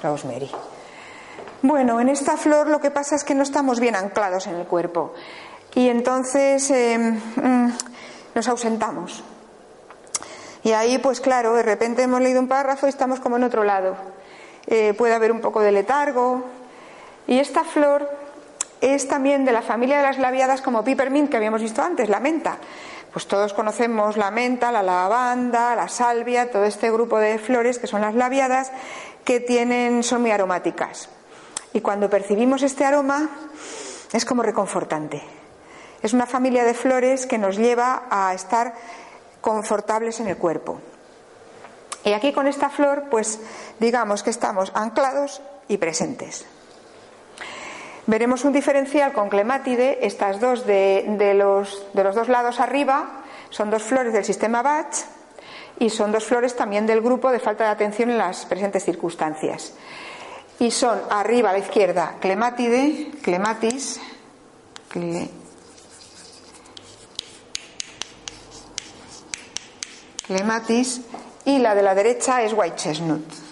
[0.00, 0.48] Rosemary.
[1.62, 4.66] Bueno, en esta flor lo que pasa es que no estamos bien anclados en el
[4.66, 5.12] cuerpo
[5.74, 7.68] y entonces eh, mm,
[8.34, 9.24] nos ausentamos.
[10.62, 13.64] Y ahí, pues claro, de repente hemos leído un párrafo y estamos como en otro
[13.64, 13.96] lado.
[14.68, 16.44] Eh, puede haber un poco de letargo.
[17.26, 18.08] Y esta flor
[18.80, 22.20] es también de la familia de las labiadas como peppermint que habíamos visto antes, la
[22.20, 22.58] menta.
[23.12, 27.86] Pues todos conocemos la menta, la lavanda, la salvia, todo este grupo de flores que
[27.86, 28.72] son las labiadas
[29.24, 31.10] que tienen, son muy aromáticas.
[31.74, 33.28] Y cuando percibimos este aroma
[34.12, 35.22] es como reconfortante.
[36.02, 38.74] Es una familia de flores que nos lleva a estar
[39.40, 40.80] confortables en el cuerpo.
[42.04, 43.40] Y aquí con esta flor, pues
[43.78, 46.46] digamos que estamos anclados y presentes.
[48.06, 53.70] Veremos un diferencial con clemátide, estas dos de, los, de los dos lados arriba, son
[53.70, 54.92] dos flores del sistema Bach
[55.78, 59.74] y son dos flores también del grupo de falta de atención en las presentes circunstancias.
[60.58, 64.00] Y son arriba a la izquierda clemátide, clematis,
[70.26, 71.00] clematis,
[71.44, 73.51] y la de la derecha es white chestnut.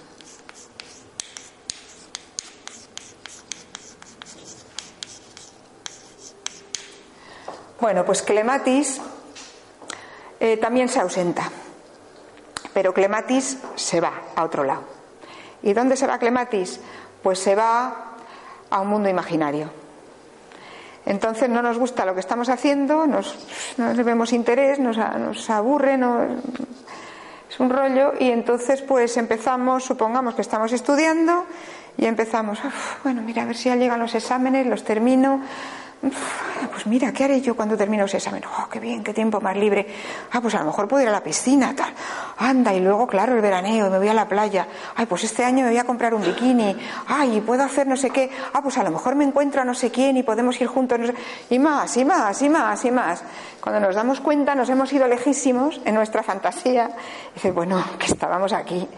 [7.81, 9.01] Bueno, pues clematis
[10.39, 11.51] eh, también se ausenta,
[12.75, 14.83] pero clematis se va a otro lado.
[15.63, 16.79] ¿Y dónde se va clematis?
[17.23, 18.17] Pues se va
[18.69, 19.71] a un mundo imaginario.
[21.07, 23.35] Entonces no nos gusta lo que estamos haciendo, nos,
[23.79, 25.99] no vemos interés, nos, nos aburre,
[27.49, 31.47] es un rollo y entonces pues empezamos, supongamos que estamos estudiando
[31.97, 32.61] y empezamos,
[33.03, 35.41] bueno, mira, a ver si ya llegan los exámenes, los termino,
[36.01, 38.43] pues mira, ¿qué haré yo cuando termine ese examen?
[38.45, 39.87] Oh, qué bien, qué tiempo más libre.
[40.33, 41.93] Ah, pues a lo mejor puedo ir a la piscina, tal.
[42.39, 44.67] Anda, y luego, claro, el veraneo, me voy a la playa.
[44.97, 46.75] Ay, pues este año me voy a comprar un bikini.
[47.07, 48.31] Ay, puedo hacer no sé qué.
[48.55, 50.99] Ah, pues a lo mejor me encuentro a no sé quién y podemos ir juntos.
[51.51, 53.23] Y más, y más, y más, y más.
[53.61, 56.91] Cuando nos damos cuenta, nos hemos ido lejísimos en nuestra fantasía.
[57.33, 58.89] Y dices, bueno, que estábamos aquí.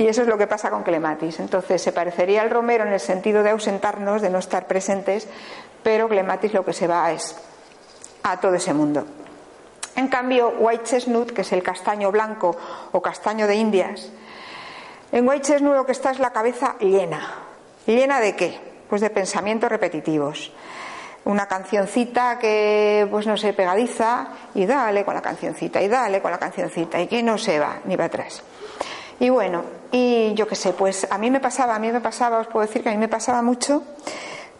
[0.00, 1.40] Y eso es lo que pasa con clematis.
[1.40, 5.28] Entonces, se parecería al romero en el sentido de ausentarnos, de no estar presentes,
[5.82, 7.36] pero clematis lo que se va es
[8.22, 9.04] a todo ese mundo.
[9.96, 12.56] En cambio, white chestnut, que es el castaño blanco
[12.92, 14.10] o castaño de Indias,
[15.12, 17.34] en white chestnut lo que está es la cabeza llena.
[17.84, 18.58] ¿Llena de qué?
[18.88, 20.50] Pues de pensamientos repetitivos.
[21.26, 26.30] Una cancioncita que, pues no sé, pegadiza, y dale con la cancioncita, y dale con
[26.30, 28.42] la cancioncita, y que no se va ni va atrás.
[29.20, 32.38] Y bueno, y yo qué sé, pues a mí me pasaba, a mí me pasaba,
[32.38, 33.82] os puedo decir que a mí me pasaba mucho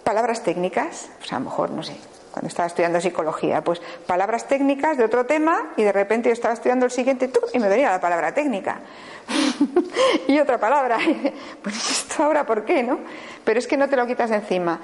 [0.05, 1.97] palabras técnicas, o sea, a lo mejor, no sé,
[2.31, 6.55] cuando estaba estudiando psicología, pues palabras técnicas de otro tema y de repente yo estaba
[6.55, 8.81] estudiando el siguiente y me venía la palabra técnica
[10.29, 10.99] y otra palabra.
[11.63, 12.99] pues esto ahora, ¿por qué, no?
[13.45, 14.81] Pero es que no te lo quitas encima.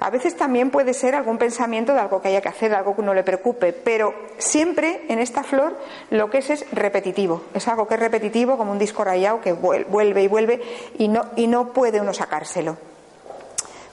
[0.00, 2.94] A veces también puede ser algún pensamiento de algo que haya que hacer, de algo
[2.94, 5.76] que uno le preocupe, pero siempre en esta flor
[6.10, 7.42] lo que es es repetitivo.
[7.52, 10.62] Es algo que es repetitivo, como un disco rayado que vuelve y vuelve
[10.98, 12.76] y no, y no puede uno sacárselo.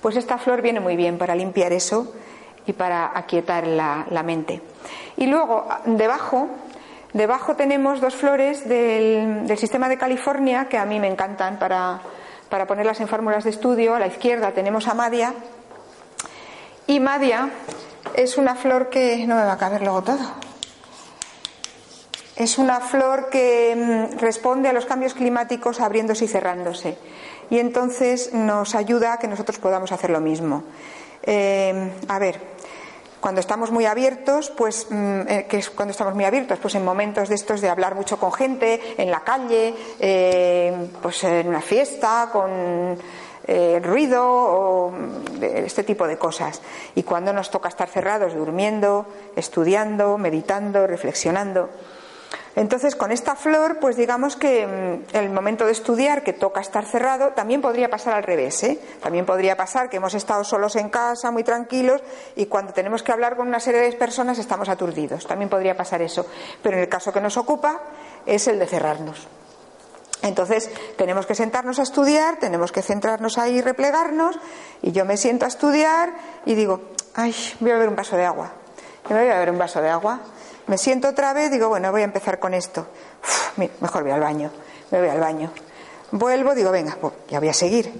[0.01, 2.13] Pues esta flor viene muy bien para limpiar eso
[2.65, 4.61] y para aquietar la, mente.
[5.17, 6.49] Y luego, debajo,
[7.13, 12.01] debajo tenemos dos flores del, del sistema de California que a mí me encantan para,
[12.49, 13.95] para ponerlas en fórmulas de estudio.
[13.95, 15.33] A la izquierda tenemos Amadia
[16.87, 17.49] y Madia
[18.15, 20.45] es una flor que no me va a caber luego todo.
[22.35, 26.97] Es una flor que mm, responde a los cambios climáticos abriéndose y cerrándose.
[27.49, 30.63] Y entonces nos ayuda a que nosotros podamos hacer lo mismo.
[31.23, 32.54] Eh, a ver,
[33.25, 36.59] Cuando estamos muy abiertos, pues, mm, eh, ¿qué es cuando estamos muy abiertos?
[36.59, 41.23] Pues en momentos de estos de hablar mucho con gente, en la calle, eh, pues
[41.23, 42.95] en una fiesta, con
[43.47, 44.93] eh, ruido o
[45.41, 46.61] este tipo de cosas.
[46.93, 51.71] Y cuando nos toca estar cerrados, durmiendo, estudiando, meditando, reflexionando.
[52.55, 56.85] Entonces, con esta flor, pues digamos que mm, el momento de estudiar, que toca estar
[56.85, 58.63] cerrado, también podría pasar al revés.
[58.63, 58.79] ¿eh?
[59.01, 62.01] También podría pasar que hemos estado solos en casa, muy tranquilos,
[62.35, 65.27] y cuando tenemos que hablar con una serie de personas estamos aturdidos.
[65.27, 66.25] También podría pasar eso.
[66.63, 67.81] Pero en el caso que nos ocupa
[68.25, 69.27] es el de cerrarnos.
[70.21, 74.39] Entonces, tenemos que sentarnos a estudiar, tenemos que centrarnos ahí y replegarnos,
[74.81, 76.13] y yo me siento a estudiar
[76.45, 76.81] y digo,
[77.13, 78.53] ay, voy a beber un vaso de agua.
[79.09, 80.21] Me voy a beber un vaso de agua
[80.67, 82.87] me siento otra vez, digo, bueno, voy a empezar con esto.
[83.79, 84.51] mejor voy al baño,
[84.91, 85.51] me voy al baño.
[86.11, 87.91] Vuelvo, digo, venga, pues ya voy a seguir.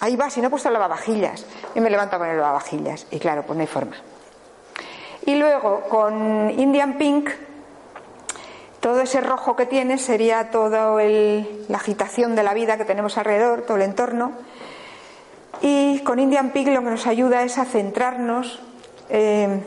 [0.00, 1.44] Ahí va, si no he puesto el lavavajillas.
[1.74, 3.06] Y me levanto con el lavavajillas.
[3.10, 3.96] Y claro, pues no hay forma.
[5.26, 7.30] Y luego, con Indian Pink,
[8.80, 13.62] todo ese rojo que tiene sería toda la agitación de la vida que tenemos alrededor,
[13.62, 14.32] todo el entorno.
[15.62, 18.60] Y con Indian Pink lo que nos ayuda es a centrarnos,
[19.08, 19.62] eh,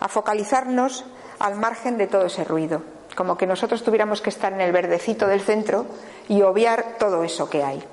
[0.00, 1.06] a focalizarnos
[1.38, 2.82] al margen de todo ese ruido,
[3.16, 5.86] como que nosotros tuviéramos que estar en el verdecito del centro
[6.28, 7.84] y obviar todo eso que hay.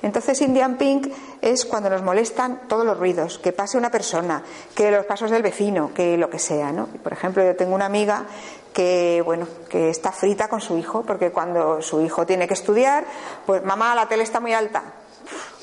[0.00, 4.42] Entonces Indian Pink es cuando nos molestan todos los ruidos, que pase una persona,
[4.74, 6.86] que los pasos del vecino, que lo que sea, ¿no?
[6.86, 8.24] Por ejemplo, yo tengo una amiga
[8.72, 13.04] que bueno, que está frita con su hijo, porque cuando su hijo tiene que estudiar,
[13.44, 14.84] pues mamá, la tele está muy alta.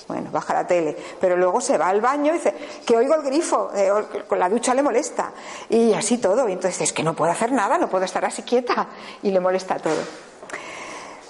[0.07, 0.95] Bueno, baja la tele.
[1.19, 2.53] Pero luego se va al baño y dice,
[2.85, 3.91] que oigo el grifo, eh,
[4.27, 5.31] con la ducha le molesta.
[5.69, 6.47] Y así todo.
[6.47, 8.87] Y entonces es que no puedo hacer nada, no puedo estar así quieta.
[9.23, 10.01] Y le molesta todo.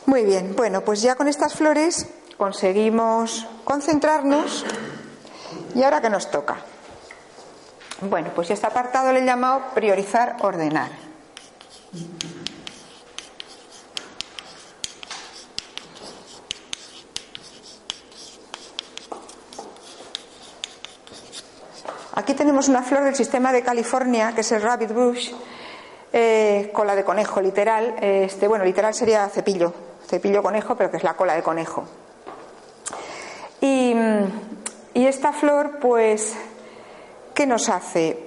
[0.08, 2.08] Muy bien, bueno, pues ya con estas flores
[2.38, 4.66] conseguimos concentrarnos.
[5.74, 6.58] ¿Y ahora qué nos toca?
[8.02, 10.92] Bueno, pues este apartado le he llamado priorizar, ordenar.
[22.15, 25.34] Aquí tenemos una flor del sistema de California, que es el Rabbit Bush,
[26.13, 27.93] eh, cola de conejo, literal.
[27.99, 29.73] Este, bueno, literal sería cepillo,
[30.08, 31.84] cepillo conejo, pero que es la cola de conejo.
[33.60, 33.93] Y,
[34.93, 36.38] y esta flor, pues,
[37.34, 38.17] ¿qué nos hace?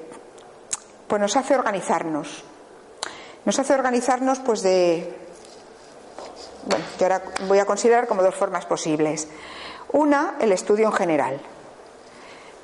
[1.07, 2.45] Pues nos hace organizarnos.
[3.47, 5.17] Nos hace organizarnos, pues, de.
[6.67, 9.29] Bueno, que ahora voy a considerar como dos formas posibles.
[9.93, 11.41] Una, el estudio en general.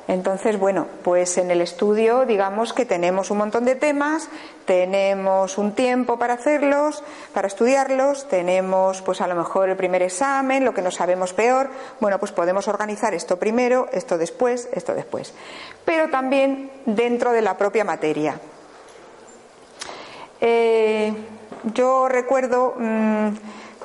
[0.06, 4.28] Entonces, bueno, pues en el estudio digamos que tenemos un montón de temas,
[4.66, 10.64] tenemos un tiempo para hacerlos, para estudiarlos, tenemos pues a lo mejor el primer examen,
[10.64, 15.32] lo que no sabemos peor, bueno, pues podemos organizar esto primero, esto después, esto después.
[15.86, 18.38] Pero también dentro de la propia materia.
[20.40, 21.14] Eh,
[21.72, 23.28] yo recuerdo, mm,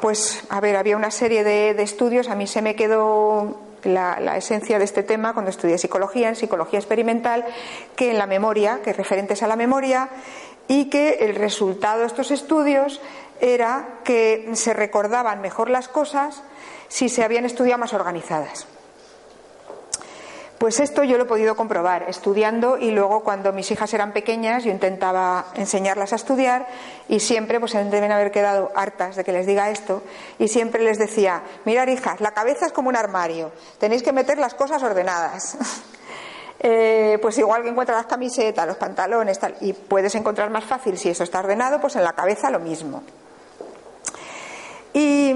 [0.01, 4.37] pues, a ver, había una serie de, de estudios, a mí se me quedó la,
[4.37, 7.45] esencia de este tema cuando estudié psicología, en psicología experimental,
[7.95, 10.09] que en la memoria, que referentes a la memoria,
[10.67, 13.01] y que el resultado de estos estudios
[13.41, 16.43] era que se recordaban mejor las cosas
[16.87, 18.67] si se habían estudiado más organizadas.
[20.59, 24.65] Pues esto yo lo he podido comprobar estudiando y luego cuando mis hijas eran pequeñas
[24.65, 26.67] yo intentaba enseñarlas a estudiar
[27.07, 30.03] y siempre pues deben haber quedado hartas de que les diga esto
[30.37, 34.37] y siempre les decía, mirad hijas, la cabeza es como un armario, tenéis que meter
[34.37, 35.57] las cosas ordenadas.
[36.61, 40.97] Eh, pues igual que encuentras las camisetas, los pantalones, tal, y puedes encontrar más fácil
[40.97, 43.01] si eso está ordenado, pues en la cabeza lo mismo.
[44.91, 45.33] Y,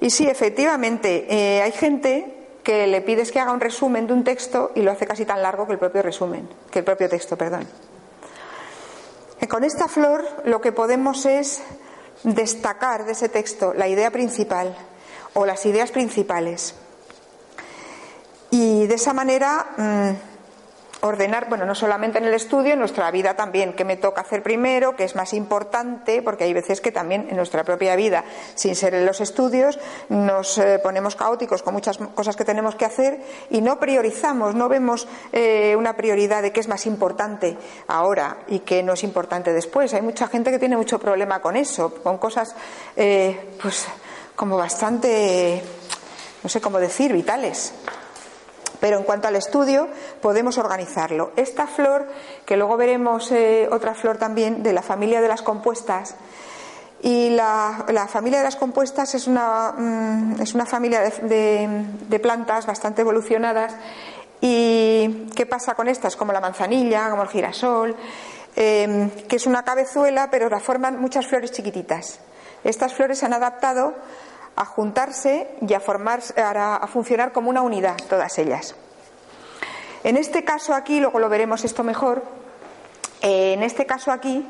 [0.00, 4.24] y sí, efectivamente, eh, hay gente que le pides que haga un resumen de un
[4.24, 7.36] texto y lo hace casi tan largo que el propio resumen, que el propio texto,
[7.36, 7.66] perdón.
[9.40, 11.62] Y con esta flor lo que podemos es
[12.22, 14.76] destacar de ese texto la idea principal
[15.34, 16.74] o las ideas principales.
[18.50, 20.31] Y de esa manera mm,
[21.02, 24.42] ordenar, bueno, no solamente en el estudio, en nuestra vida también, qué me toca hacer
[24.42, 28.24] primero, qué es más importante, porque hay veces que también en nuestra propia vida,
[28.54, 32.84] sin ser en los estudios, nos eh, ponemos caóticos con muchas cosas que tenemos que
[32.84, 38.38] hacer y no priorizamos, no vemos eh, una prioridad de qué es más importante ahora
[38.46, 39.92] y qué no es importante después.
[39.94, 42.54] Hay mucha gente que tiene mucho problema con eso, con cosas,
[42.96, 43.86] eh, pues,
[44.36, 45.60] como bastante,
[46.44, 47.74] no sé cómo decir, vitales.
[48.82, 49.86] Pero en cuanto al estudio,
[50.20, 51.30] podemos organizarlo.
[51.36, 52.08] Esta flor,
[52.44, 56.16] que luego veremos eh, otra flor también de la familia de las compuestas,
[57.00, 63.02] y la, familia de las compuestas es una, mm, es una familia de, plantas bastante
[63.02, 63.76] evolucionadas
[64.40, 66.16] ¿Y qué pasa con estas?
[66.16, 67.94] Como la manzanilla, como el girasol,
[68.56, 72.18] eh, que es una cabezuela, pero la forman muchas flores chiquititas.
[72.64, 73.94] Estas flores se han adaptado
[74.56, 78.74] a juntarse y a, a funcionar como una unidad, todas ellas.
[80.04, 82.22] En este caso aquí, luego lo veremos esto mejor,
[83.22, 84.44] eh, en este caso aquí,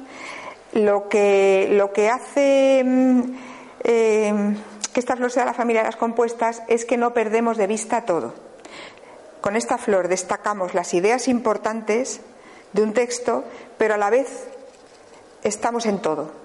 [0.72, 3.20] lo que, lo que hace mm,
[3.84, 4.56] eh,
[4.92, 8.06] que esta flor sea la familia de las compuestas es que no perdemos de vista
[8.06, 8.32] todo.
[9.42, 12.20] Con esta flor destacamos las ideas importantes
[12.72, 13.44] de un texto,
[13.76, 14.48] pero a la vez
[15.42, 16.41] estamos en todo.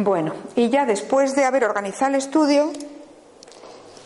[0.00, 2.70] Bueno, y ya después de haber organizado el estudio,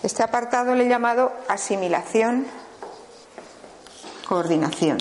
[0.03, 2.47] este apartado le he llamado asimilación,
[4.26, 4.97] coordinación.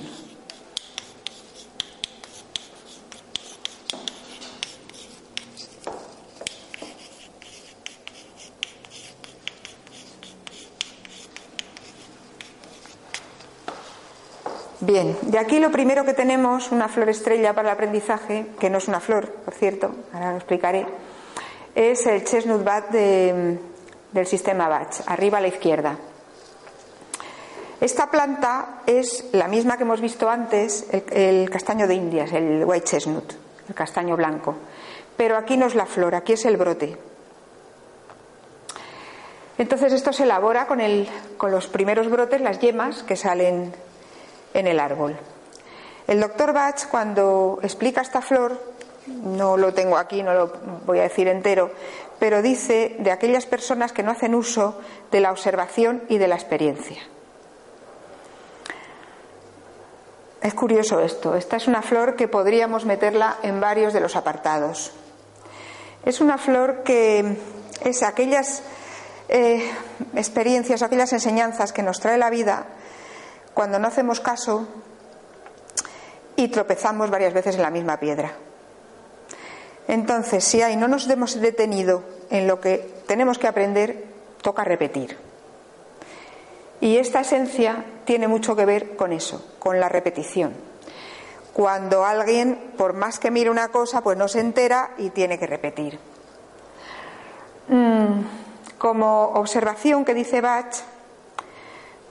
[14.81, 18.79] Bien, de aquí lo primero que tenemos, una flor estrella para el aprendizaje, que no
[18.79, 20.87] es una flor, por cierto, ahora lo explicaré,
[21.75, 25.95] es el chestnut bat del sistema Bach, arriba a la izquierda.
[27.79, 32.65] Esta planta es la misma que hemos visto antes, el, el, castaño de Indias, el
[32.65, 33.33] white chestnut,
[33.69, 34.55] el castaño blanco.
[35.15, 36.97] Pero aquí no es la flor, aquí es el brote.
[39.59, 41.07] Entonces esto se elabora con, el,
[41.37, 43.71] con los primeros brotes, las yemas que salen
[44.53, 45.17] en el árbol.
[46.07, 48.59] El doctor Bach, cuando explica esta flor,
[49.07, 50.53] no lo tengo aquí, no lo
[50.85, 51.71] voy a decir entero,
[52.19, 54.79] pero dice de aquellas personas que no hacen uso
[55.11, 57.01] de la observación y de la experiencia.
[60.41, 61.35] Es curioso esto.
[61.35, 64.91] Esta es una flor que podríamos meterla en varios de los apartados.
[66.03, 67.37] Es una flor que
[67.83, 68.63] es aquellas
[69.29, 69.71] eh,
[70.15, 72.65] experiencias, aquellas enseñanzas que nos trae la vida
[73.53, 74.67] cuando no hacemos caso
[76.35, 78.33] y tropezamos varias veces en la misma piedra.
[79.87, 84.05] Entonces, si ahí no nos hemos detenido en lo que tenemos que aprender,
[84.41, 85.17] toca repetir.
[86.79, 90.53] Y esta esencia tiene mucho que ver con eso, con la repetición.
[91.53, 95.47] Cuando alguien, por más que mire una cosa, pues no se entera y tiene que
[95.47, 95.99] repetir.
[97.67, 98.21] Mm,
[98.77, 100.73] como observación que dice Bach,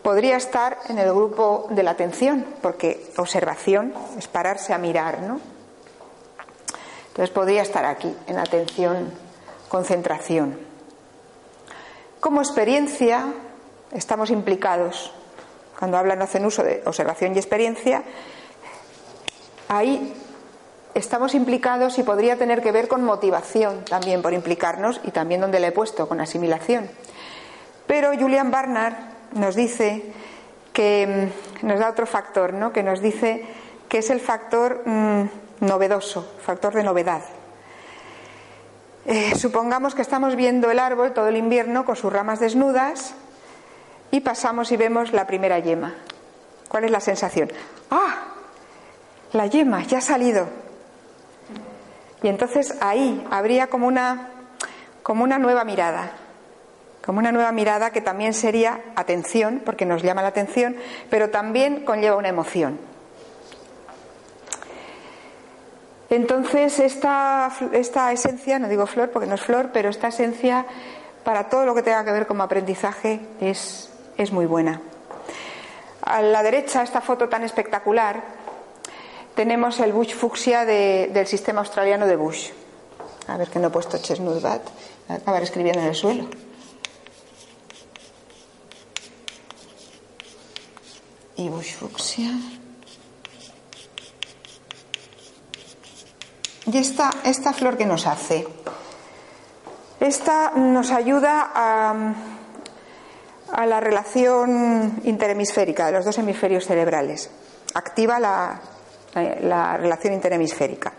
[0.03, 5.41] podría estar en el grupo de la atención, porque observación es pararse a mirar, ¿no?
[7.09, 9.13] Entonces podría estar aquí, en atención,
[9.69, 10.59] concentración.
[12.21, 13.33] Como experiencia,
[13.93, 15.13] estamos implicados.
[15.79, 18.03] Cuando hablan, hacen uso de observación y experiencia,
[19.69, 20.15] ahí
[20.95, 25.61] estamos implicados y podría tener que ver con motivación también por implicarnos y también donde
[25.61, 26.91] le he puesto, con asimilación.
[27.87, 28.95] Pero Julian Barnard
[29.33, 30.13] nos dice
[30.73, 31.31] que
[31.63, 32.73] mm, nos da otro factor, ¿no?
[32.73, 33.45] que nos dice
[33.89, 35.29] que es el factor mm,
[35.61, 37.23] novedoso, factor de novedad.
[39.07, 43.15] Eh, supongamos que estamos viendo el árbol todo el invierno con sus ramas desnudas
[44.11, 45.95] y pasamos y vemos la primera yema.
[46.69, 47.51] ¿Cuál es la sensación?
[47.91, 48.27] ¡Ah!
[49.33, 50.49] La yema ya ha salido.
[52.23, 54.29] Y entonces ahí habría como una,
[55.03, 56.13] como una nueva mirada
[57.05, 60.77] como una nueva mirada que también sería atención, porque nos llama la atención,
[61.09, 62.79] pero también conlleva una emoción.
[66.11, 70.67] Entonces, esta, esta esencia, no digo flor porque no es flor, pero esta esencia
[71.25, 74.81] para todo lo que tenga que ver como aprendizaje es, es muy buena.
[76.03, 78.23] A la derecha, esta foto tan espectacular,
[79.37, 82.51] tenemos el bush fucsia del sistema australiano de bush.
[83.29, 84.63] A ver que no he puesto chestnut bat,
[85.09, 86.50] acabar escribiendo en el suelo.
[91.49, 92.31] Fucsia.
[96.67, 98.47] Y esta, esta flor que nos hace.
[99.99, 102.15] Esta nos ayuda a,
[103.53, 107.31] a la relación interhemisférica de los dos hemisferios cerebrales.
[107.75, 108.61] Activa la,
[109.15, 110.93] la relación interhemisférica.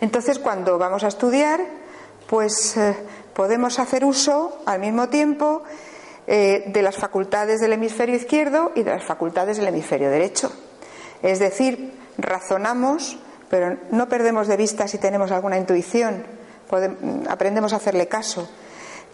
[0.00, 1.60] Entonces, cuando vamos a estudiar,
[2.28, 2.96] pues eh,
[3.34, 5.62] podemos hacer uso al mismo tiempo
[6.26, 10.52] eh, de las facultades del hemisferio izquierdo y de las facultades del hemisferio derecho.
[11.22, 13.18] Es decir, razonamos,
[13.48, 16.24] pero no perdemos de vista si tenemos alguna intuición,
[17.28, 18.48] aprendemos a hacerle caso.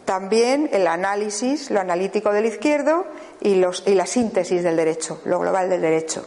[0.05, 3.07] También el análisis, lo analítico del izquierdo
[3.41, 6.25] y la síntesis del derecho, lo global del derecho.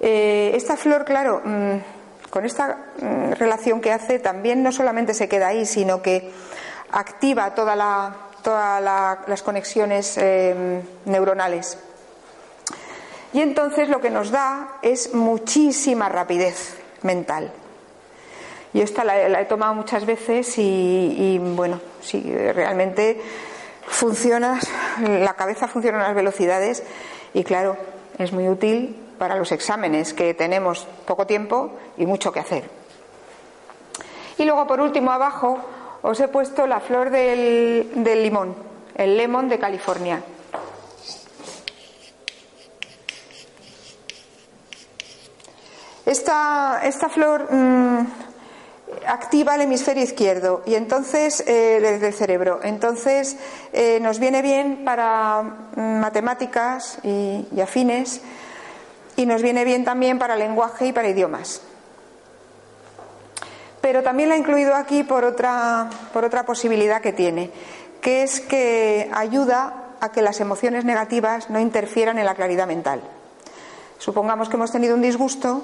[0.00, 1.76] Eh, esta flor, claro, mm,
[2.30, 6.30] con esta mm, relación que hace, también no solamente se queda ahí, sino que
[6.90, 8.82] activa toda la todas
[9.26, 11.78] las conexiones eh, neuronales.
[13.32, 17.52] Y entonces lo que nos da es muchísima rapidez mental.
[18.72, 22.22] Yo esta la, he tomado muchas veces y, bueno, sí,
[22.54, 23.20] realmente
[23.86, 24.60] funciona,
[25.00, 26.82] la cabeza funciona a las velocidades
[27.32, 27.76] y claro,
[28.18, 32.70] es muy útil para los exámenes que tenemos poco tiempo y mucho que hacer.
[34.38, 35.58] Y luego por último abajo
[36.02, 38.54] os he puesto la flor del, limón,
[38.94, 40.22] el lemon de California.
[46.06, 48.06] Esta, esta flor mm,
[49.06, 52.60] activa el hemisferio izquierdo y entonces eh, del cerebro.
[52.62, 53.36] Entonces
[53.72, 58.22] eh, nos viene bien para mm, matemáticas y, y afines
[59.16, 61.60] y nos viene bien también para lenguaje y para idiomas
[63.80, 67.50] pero también la he incluido aquí por otra, por otra posibilidad que tiene,
[68.00, 73.02] que es que ayuda a que las emociones negativas no interfieran en la claridad mental.
[73.98, 75.62] Supongamos que hemos tenido un disgusto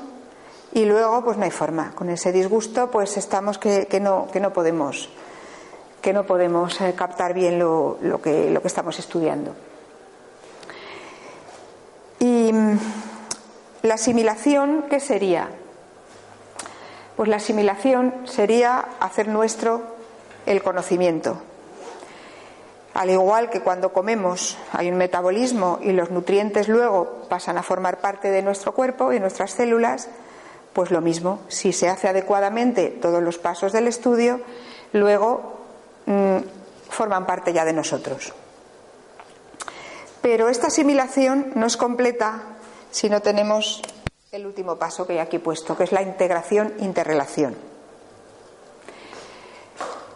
[0.72, 1.92] y luego pues no hay forma.
[1.94, 5.08] Con ese disgusto pues estamos que, no, que no podemos,
[6.02, 9.54] que no podemos eh, captar bien lo, lo, que, lo que estamos estudiando.
[12.18, 12.78] Y mm,
[13.82, 15.48] la asimilación, ¿qué sería?
[17.16, 19.82] Pues la asimilación sería hacer nuestro
[20.46, 21.40] el conocimiento.
[22.94, 27.98] Al igual que cuando comemos hay un metabolismo y los nutrientes luego pasan a formar
[28.00, 30.08] parte de nuestro cuerpo y nuestras células,
[30.72, 34.40] pues lo mismo, si se hace adecuadamente todos los pasos del estudio,
[34.92, 35.60] luego
[36.06, 36.38] mm,
[36.88, 38.32] forman parte ya de nosotros.
[40.22, 42.42] Pero esta asimilación no es completa
[42.90, 43.82] si no tenemos
[44.34, 47.54] el último paso que hay aquí puesto, que es la integración interrelación.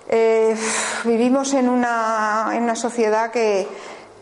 [0.08, 0.56] Eh,
[1.04, 3.68] vivimos en una, en una sociedad que,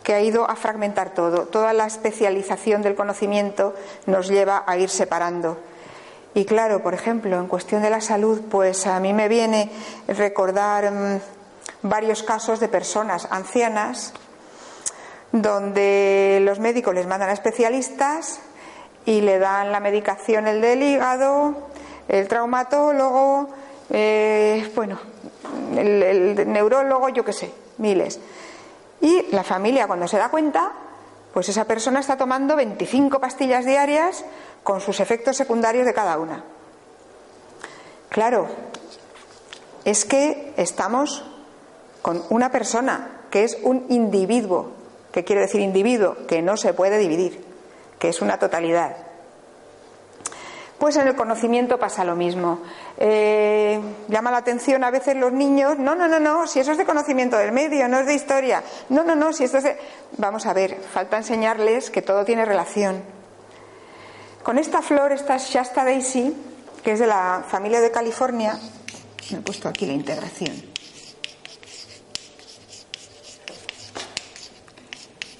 [0.03, 1.47] que ha ido a fragmentar todo.
[1.47, 3.73] Toda la especialización del conocimiento
[4.05, 5.57] nos lleva a ir separando.
[6.35, 9.71] Y claro, por ejemplo, en cuestión de la salud, pues a mí me viene
[10.07, 11.21] recordar mm,
[11.81, 14.13] varios casos de personas ancianas
[15.31, 18.41] donde los médicos les mandan a especialistas
[19.07, 21.69] y le dan la medicación el del hígado,
[22.09, 23.47] el traumatólogo,
[23.89, 24.99] eh, bueno,
[25.77, 28.19] el, neurólogo, yo qué sé, miles.
[28.99, 30.73] Y la familia cuando se da cuenta,
[31.33, 34.25] pues esa persona está tomando 25 pastillas diarias
[34.61, 36.43] con sus efectos secundarios de cada una.
[38.09, 38.49] Claro,
[39.85, 41.23] es que estamos
[42.01, 44.73] con una persona que es un individuo,
[45.13, 47.46] que quiere decir individuo, que no se puede dividir
[47.99, 48.95] que es una totalidad.
[50.77, 52.59] Pues en el conocimiento pasa lo mismo.
[52.97, 53.79] Eh,
[54.09, 56.85] llama la atención a veces los niños, no, no, no, no, si eso es de
[56.85, 58.63] conocimiento del medio, no es de historia.
[58.89, 59.77] No, no, no, si esto es de...
[60.17, 63.01] Vamos a ver, falta enseñarles que todo tiene relación.
[64.43, 66.35] Con esta flor, esta Shasta Daisy,
[66.83, 68.59] que es de la familia de California,
[69.31, 70.55] me he puesto aquí la integración.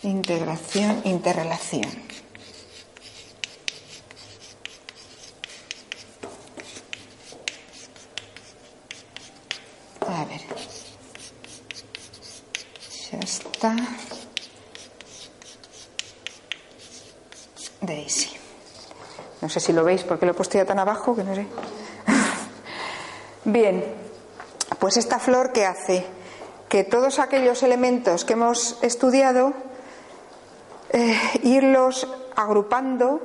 [0.01, 2.07] Integración, interrelación.
[10.18, 10.41] A ver.
[13.11, 13.76] Ya está.
[17.82, 18.36] Daisy.
[19.41, 21.45] No sé si lo veis porque lo he puesto ya tan abajo que no sé.
[23.45, 23.86] Bien,
[24.80, 26.07] pues esta flor que hace
[26.68, 29.53] que todos aquellos elementos que hemos estudiado,
[30.89, 33.22] eh, irlos agrupando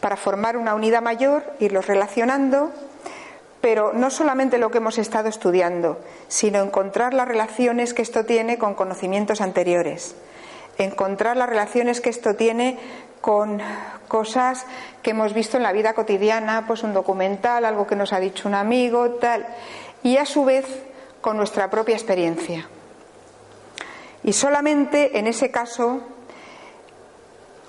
[0.00, 2.72] para formar una unidad mayor, irlos relacionando
[3.60, 8.58] pero no solamente lo que hemos estado estudiando, sino encontrar las relaciones que esto tiene
[8.58, 10.14] con conocimientos anteriores,
[10.78, 12.78] encontrar las relaciones que esto tiene
[13.20, 13.60] con
[14.08, 14.64] cosas
[15.02, 18.48] que hemos visto en la vida cotidiana, pues un documental, algo que nos ha dicho
[18.48, 19.46] un amigo, tal,
[20.02, 20.66] y a su vez
[21.20, 22.66] con nuestra propia experiencia.
[24.22, 26.00] Y solamente en ese caso,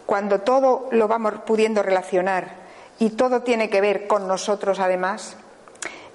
[0.06, 2.56] cuando todo lo vamos pudiendo relacionar
[3.00, 5.38] y todo tiene que ver con nosotros además,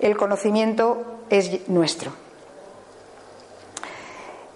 [0.01, 2.12] el conocimiento es nuestro.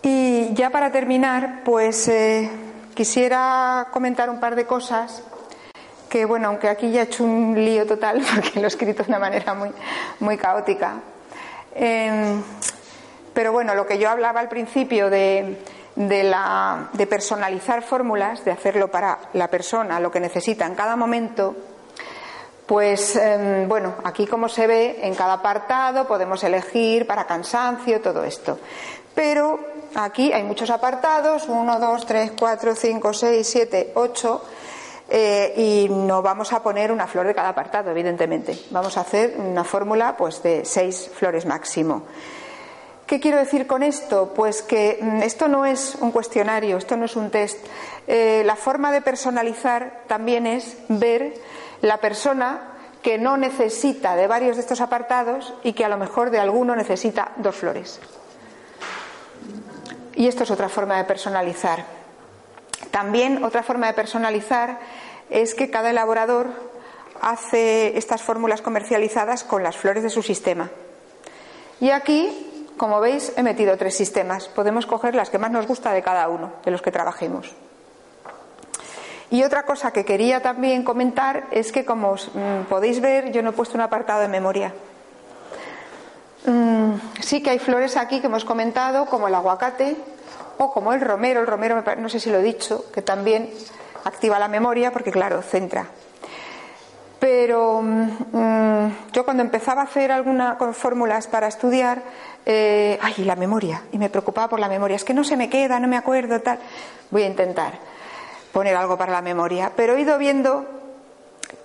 [0.03, 2.51] Y ya para terminar, pues eh,
[2.95, 5.22] quisiera comentar un par de cosas
[6.09, 9.09] que, bueno, aunque aquí ya he hecho un lío total, porque lo he escrito de
[9.09, 9.70] una manera muy,
[10.20, 10.95] muy caótica.
[11.74, 12.43] Em,
[13.32, 15.62] pero bueno, lo que yo hablaba al principio de,
[15.95, 21.55] de, personalizar fórmulas, de hacerlo para la persona, lo que necesita en cada momento,
[22.71, 28.23] pues em, bueno, aquí como se ve, en cada apartado podemos elegir para cansancio, todo
[28.23, 28.61] esto.
[29.12, 29.59] Pero
[29.97, 34.43] aquí hay muchos apartados, 1, 2, 3, 4, 5, 6, 7, 8,
[35.57, 38.57] y no vamos a poner una flor de cada apartado, evidentemente.
[38.71, 42.05] Vamos a hacer una fórmula pues, de seis flores máximo.
[43.05, 44.33] ¿Qué quiero decir con esto?
[44.33, 47.59] Pues que mm, esto no es un cuestionario, esto no es un test.
[48.07, 51.35] Eh, la forma de personalizar también es ver
[51.83, 52.61] la persona
[53.03, 56.76] que no necesita de varios de estos apartados y que a lo mejor de alguno
[56.76, 58.01] necesita dos flores.
[60.14, 61.85] Y esto es otra forma de personalizar.
[62.91, 64.78] También otra forma de personalizar
[65.31, 66.49] es que cada elaborador
[67.22, 70.70] hace estas fórmulas comercializadas con las flores de su sistema.
[71.81, 72.51] Y aquí
[72.81, 74.49] como veis, he metido tres sistemas.
[74.49, 77.55] Podemos coger las que más nos gusta de cada uno, de los que trabajemos.
[79.31, 83.51] Y otra cosa que quería también comentar es que, como mm, podéis ver, yo no
[83.51, 84.74] he puesto un apartado de memoria.
[86.47, 89.97] Mm, sí que hay flores aquí que hemos comentado, como el aguacate
[90.59, 91.41] o como el romero.
[91.41, 93.51] El romero, no sé si lo he dicho, que también
[94.05, 95.87] activa la memoria porque, claro, centra.
[97.20, 102.03] Pero mm, yo cuando empezaba a hacer algunas fórmulas para estudiar,
[102.45, 105.49] eh, ay, la memoria, y me preocupaba por la memoria, es que no se me
[105.49, 106.59] queda, no me acuerdo, tal.
[107.12, 107.99] Voy a intentar
[108.53, 110.66] poner algo para la memoria, pero he ido viendo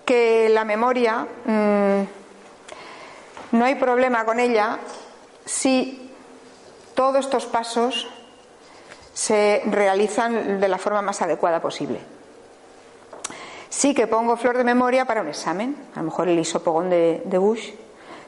[0.05, 2.01] que la memoria mm,
[3.51, 4.79] no hay problema con ella
[5.45, 6.11] si
[6.93, 8.07] todos estos pasos
[9.13, 11.99] se realizan de la forma más adecuada posible.
[13.69, 17.37] Sí que pongo flor de memoria para un examen, a lo mejor el isopogón de,
[17.37, 17.71] Bush,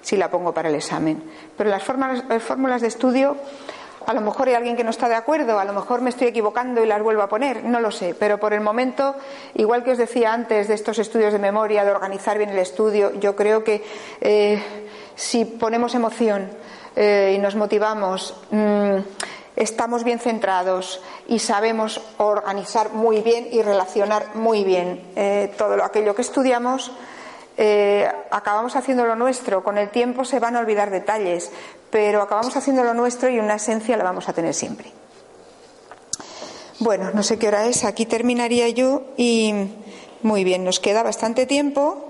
[0.02, 1.24] sí la pongo para el examen.
[1.58, 3.38] Pero las fórmulas de estudio,
[4.08, 6.28] a lo mejor hay alguien que no está de acuerdo, a lo mejor me estoy
[6.28, 8.16] equivocando y las vuelvo a poner, no lo sé.
[8.18, 9.16] Pero por el momento,
[9.56, 13.14] igual que os decía antes de estos estudios de memoria, de organizar bien el estudio,
[13.20, 13.84] yo creo que
[14.22, 14.64] eh,
[15.16, 16.50] si ponemos emoción
[16.96, 18.96] eh, y nos motivamos, mm,
[19.58, 26.16] estamos bien centrados y sabemos organizar muy bien y relacionar muy bien eh, todo aquello
[26.16, 26.94] que estudiamos,
[28.30, 29.64] acabamos haciendo lo nuestro.
[29.64, 31.52] Con el tiempo se van a olvidar detalles,
[31.90, 34.92] pero acabamos haciendo lo nuestro y una esencia la vamos a tener siempre.
[36.80, 39.54] Bueno, no sé qué hora es, aquí terminaría yo y
[40.22, 42.04] muy bien, nos queda bastante tiempo.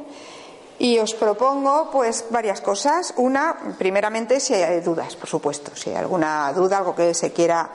[0.80, 3.14] Y os propongo pues varias cosas.
[3.18, 7.72] Una, primeramente, si hay dudas, por supuesto, si hay alguna duda, algo que se quiera,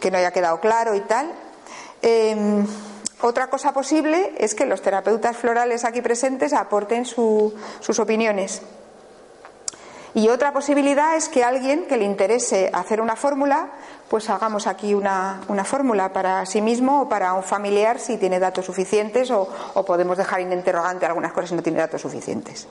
[0.00, 1.32] que no haya quedado claro y tal.
[2.00, 2.64] Em,
[3.22, 8.62] otra cosa posible es que los terapeutas florales aquí presentes aporten sus opiniones.
[10.18, 13.70] Y otra posibilidad es que alguien que le interese hacer una fórmula,
[14.08, 18.66] pues hagamos aquí una, fórmula para sí mismo o para un familiar si tiene datos
[18.66, 19.46] suficientes o,
[19.86, 22.66] podemos dejar en interrogante algunas cosas si no tiene datos suficientes.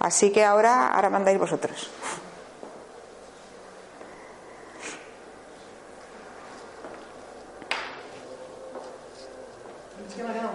[0.00, 1.90] Así que ahora, ahora mandáis vosotros.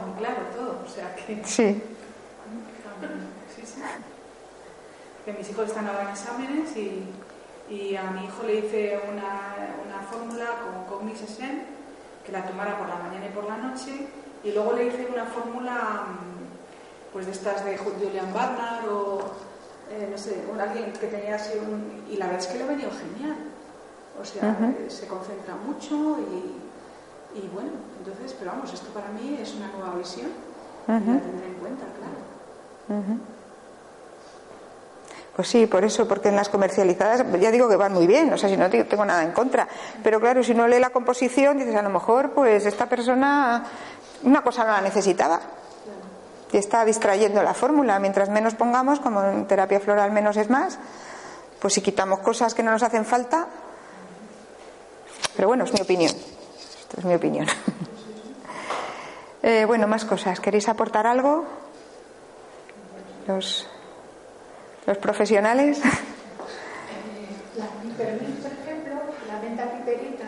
[0.05, 0.82] muy claro todo,
[1.45, 1.82] Sí.
[5.26, 7.03] Que mis hijos están ahora en exámenes y,
[7.69, 9.55] y a mi hijo le hice una,
[9.86, 11.63] una fórmula con Cognizesen
[12.26, 14.07] que la tomara por la mañana y por la noche
[14.43, 19.19] y luego le hice una fórmula mm, pues de estas de Julian Barnard o
[19.91, 22.03] eh, no sé, alguien que tenía así un...
[22.09, 23.36] y la verdad es que le ha venido genial.
[24.19, 29.38] O sea, eh, se concentra mucho y, y, bueno, entonces, pero vamos, esto para mí
[29.41, 30.30] es una nueva visión
[30.88, 33.17] y la tendré en cuenta, claro.
[35.36, 38.38] Pues sí, por eso, porque en las comercializadas ya digo que van muy bien, o
[38.38, 39.68] sea, si no tengo nada en contra.
[40.04, 43.64] Pero claro, si no lee la composición, dices, a lo mejor, pues esta persona
[44.24, 45.40] una cosa no la necesitaba.
[46.52, 48.00] Y está distrayendo la fórmula.
[48.00, 50.78] Mientras menos pongamos, como en terapia floral menos es más,
[51.60, 53.48] pues si quitamos cosas que no nos hacen falta.
[55.36, 56.12] Pero bueno, es mi opinión.
[56.12, 57.48] Esto es mi opinión.
[59.44, 60.42] eh, bueno, más cosas.
[60.42, 61.46] ¿Queréis aportar algo?
[63.28, 63.68] Los
[64.92, 65.80] los profesionales.
[67.58, 68.94] La pipermil, por ejemplo,
[69.28, 70.28] la menta piperita,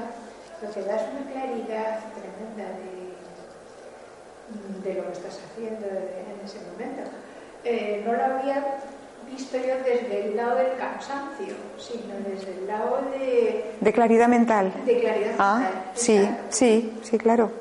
[0.62, 2.94] lo que da es una claridad tremenda de,
[4.88, 7.10] de lo que estás haciendo en ese momento.
[7.64, 8.64] Eh, no lo había
[9.30, 13.72] visto yo desde el lado del cansancio, sino desde el lado de...
[13.80, 14.74] De claridad mental.
[14.86, 15.84] De claridad ah, mental.
[15.96, 17.52] Sí, sí, sí, claro.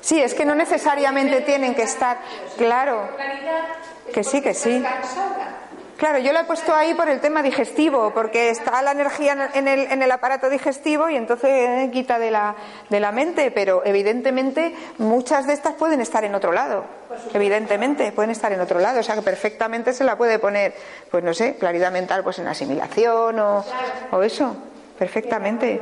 [0.00, 2.18] Sí, es que no necesariamente tienen que estar,
[2.56, 3.08] claro,
[4.12, 4.82] que sí, que sí.
[5.96, 9.66] Claro, yo lo he puesto ahí por el tema digestivo, porque está la energía en
[9.66, 12.54] el, en el aparato digestivo y entonces eh, quita de la,
[12.90, 16.84] de la mente, pero evidentemente muchas de estas pueden estar en otro lado.
[17.32, 20.74] Evidentemente, pueden estar en otro lado, o sea que perfectamente se la puede poner,
[21.10, 23.64] pues no sé, claridad mental pues en asimilación o,
[24.10, 24.54] o eso,
[24.98, 25.80] perfectamente.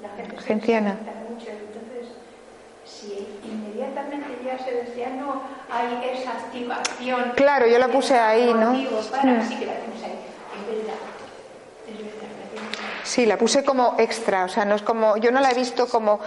[0.00, 0.08] la
[1.28, 1.50] mucho.
[1.50, 2.08] Entonces,
[2.84, 5.42] si inmediatamente ya se ya no
[5.72, 7.32] hay esa activación.
[7.36, 8.72] Claro, yo la puse ahí, ¿no?
[9.10, 10.18] Para, sí que la tienes ahí.
[10.58, 10.98] Es verdad.
[11.88, 13.00] Es verdad, la tienes ahí.
[13.04, 15.86] Sí, la puse como extra, o sea, no es como, yo no la he visto
[15.88, 16.20] como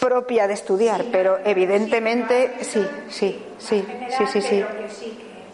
[0.00, 4.66] propia de estudiar, pero evidentemente sí, sí, sí, sí, sí, sí.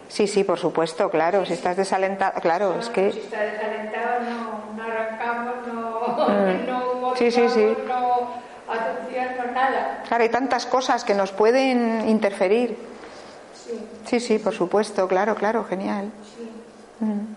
[0.09, 4.21] Sí Sí, por supuesto, claro, si estás desalentado, claro, es Si que está desalentado,
[4.77, 6.67] no, arrancamos, no, Mm.
[6.67, 7.77] no Sí, sí, sí.
[7.89, 10.03] no nada.
[10.07, 12.77] claro, hay tantas cosas que nos pueden interferir.
[13.65, 16.13] Sí, Sí, sí, por supuesto, claro, claro, genial.
[17.01, 17.05] sí.
[17.05, 17.35] Mm.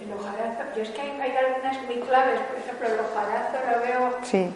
[0.00, 3.80] El hojarazo, yo es que hay, hay algunas muy claves, por ejemplo, el hojarazo lo
[3.82, 4.54] veo, Sí,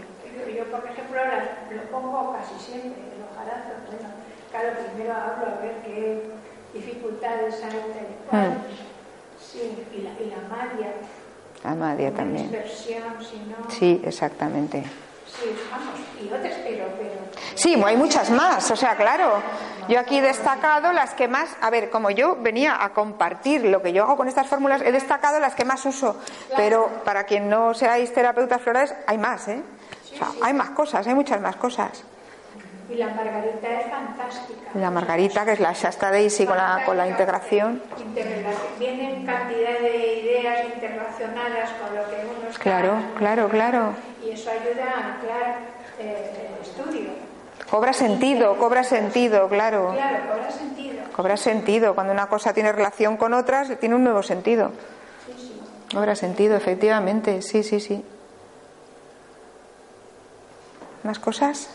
[0.56, 4.08] yo por ejemplo ahora lo pongo casi siempre, el hojarazo, bueno,
[4.50, 6.30] claro, primero hablo a ver qué
[6.72, 8.50] dificultades hay cual.
[8.50, 8.84] Mm.
[9.36, 9.60] Sí,
[9.98, 10.90] y la, y la madia,
[11.64, 12.48] Amadia una también.
[12.48, 14.84] dispersión, si no, Sí, exactamente.
[15.40, 17.24] Sí, vamos, y otras, pero, pero,
[17.54, 19.42] Sí, hay muchas más, o sea, claro.
[19.88, 23.82] Yo aquí he destacado las que más, a ver, como yo venía a compartir lo
[23.82, 26.16] que yo hago con estas fórmulas, he destacado las que más uso,
[26.56, 29.62] pero para quien no seáis terapeutas florales, hay más, ¿eh?
[30.14, 32.04] O sea, hay más cosas, hay muchas más cosas.
[32.90, 34.70] Y la margarita es fantástica.
[34.74, 37.82] La margarita, que es la Shasta Daisy con la, con la integración.
[38.78, 43.94] Vienen cantidad de ideas interrelacionadas con lo que uno está Claro, claro, claro.
[44.24, 45.58] y eso ayuda a anclar
[45.98, 47.10] eh, el estudio.
[47.70, 49.92] Cobra sentido, cobra sentido, claro.
[49.94, 51.04] Claro, cobra sentido.
[51.16, 51.94] Cobra sentido.
[51.94, 54.72] Cuando una cosa tiene relación con otras, tiene un nuevo sentido.
[55.26, 55.60] Sí, sí.
[55.96, 57.40] Cobra sentido, efectivamente.
[57.42, 58.04] Sí, sí, sí.
[61.02, 61.70] ¿Más cosas?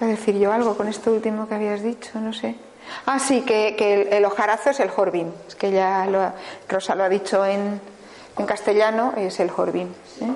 [0.00, 2.54] Iba a decir yo algo con esto último que habías dicho, no sé.
[3.06, 5.32] Ah, sí, que, el, el hojarazo es el jorbín.
[5.46, 6.34] Es que ya lo ha-
[6.68, 7.80] Rosa lo ha dicho en,
[8.38, 9.94] en castellano, es el jorbín.
[10.22, 10.26] ¿eh?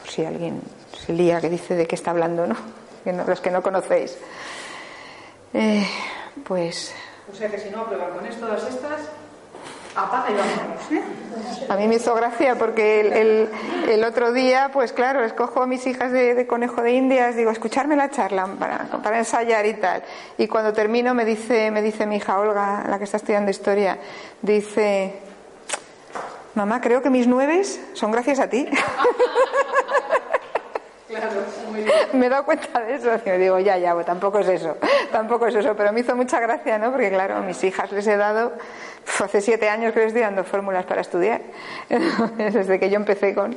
[0.00, 0.62] Por si alguien
[1.06, 2.56] se lía que dice de qué está hablando, ¿no?
[3.04, 4.16] Que no- los que no conocéis.
[5.52, 5.86] Eh,
[6.46, 6.92] pues
[7.32, 9.68] O sea que si no aprueban con esto, todas estas, apaga y vámonos.
[9.68, 9.79] ¿eh?
[11.68, 13.48] A mí me hizo gracia porque el,
[13.88, 17.50] el- otro día, pues claro, escojo a mis hijas de, de conejo de indias, digo,
[17.50, 20.02] escucharme la charla para, para ensayar y tal.
[20.38, 23.98] Y cuando termino me dice, me dice mi hija Olga, la que está estudiando historia,
[24.42, 25.14] dice,
[26.54, 28.66] mamá, creo que mis nueves son gracias a ti.
[31.10, 31.42] Claro,
[31.72, 31.92] muy bien.
[32.12, 33.10] me he dado cuenta de eso.
[33.26, 34.76] Y digo, ya, ya, pues tampoco es eso,
[35.10, 35.74] tampoco es eso.
[35.76, 36.92] Pero me hizo mucha gracia, ¿no?
[36.92, 38.52] Porque claro, a mis hijas les he dado,
[39.04, 41.42] pf, hace siete años que les estoy dando fórmulas para estudiar.
[42.36, 43.56] Desde que yo empecé con,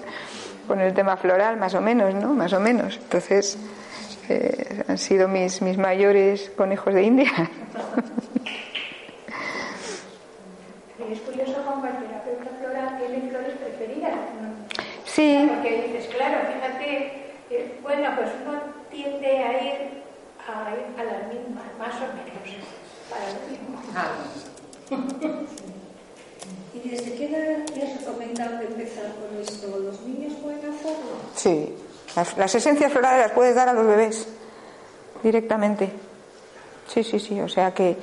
[0.67, 2.33] con el tema floral, más o menos, ¿no?
[2.33, 2.97] Más o menos.
[2.97, 3.55] Entonces,
[4.29, 7.31] eh, han sido mis, mis mayores conejos de India.
[11.11, 14.13] Es curioso como el terapeuta floral tiene flores preferidas.
[14.41, 14.49] ¿no?
[15.05, 17.22] Sí, Porque dices, claro, fíjate,
[17.55, 20.03] eh, bueno, pues uno tiende a ir
[20.47, 22.65] a, ir a las mismas, más o menos,
[23.09, 23.77] para lo mismo.
[26.73, 29.67] ¿Y desde qué edad es recomendable empezar con esto?
[29.79, 31.17] ¿Los niños pueden hacerlo?
[31.35, 31.75] sí.
[32.15, 34.27] Las, las esencias florales las puedes dar a los bebés
[35.23, 35.89] directamente.
[36.87, 37.41] Sí, sí, sí.
[37.41, 37.97] O sea que,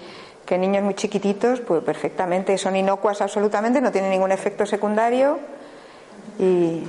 [0.44, 5.38] que niños muy chiquititos, pues perfectamente, son inocuas absolutamente, no tienen ningún efecto secundario.
[6.40, 6.82] Y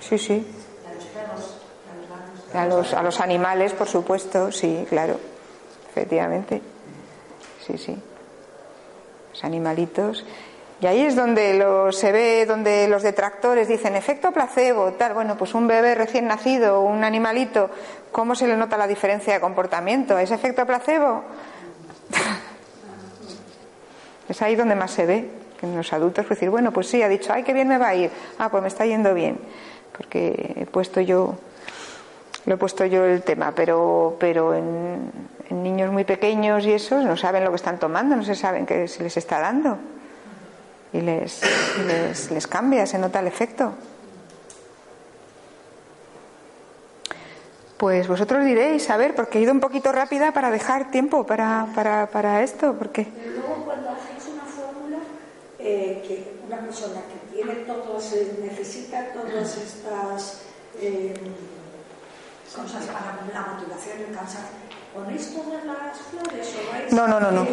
[0.00, 0.46] sí, sí.
[2.54, 5.18] A los, a los animales, por supuesto, sí, claro.
[5.90, 6.60] Efectivamente.
[7.66, 7.96] Sí, sí.
[9.32, 10.24] Los animalitos.
[10.82, 15.14] Y ahí es donde lo, se ve, donde los detractores dicen efecto placebo, tal.
[15.14, 17.70] Bueno, pues un bebé recién nacido, un animalito,
[18.10, 20.18] ¿cómo se le nota la diferencia de comportamiento?
[20.18, 21.22] ¿Es efecto placebo?
[24.28, 25.30] es ahí donde más se ve.
[25.60, 27.78] Que en los adultos, pues decir, bueno, pues sí, ha dicho, ay, qué bien me
[27.78, 28.10] va a ir.
[28.40, 29.38] Ah, pues me está yendo bien.
[29.96, 31.36] Porque he puesto yo,
[32.46, 35.10] lo he puesto yo el tema, pero, pero en,
[35.48, 38.66] en niños muy pequeños y esos no saben lo que están tomando, no se saben
[38.66, 39.78] qué se les está dando
[40.92, 41.40] y les,
[42.30, 43.72] les cambia, se nota el efecto.
[47.76, 51.66] Pues vosotros diréis, a ver, porque he ido un poquito rápida para dejar tiempo para,
[51.74, 54.98] para, para esto, porque Pero luego cuando hacéis una fórmula,
[55.58, 60.42] eh, que una persona que tiene todos, eh, necesita todas estas
[60.80, 61.14] eh,
[62.52, 64.40] cosas para la maturación del cáncer,
[64.94, 67.46] ¿ponéis todas las flores o vais no, no, no, no,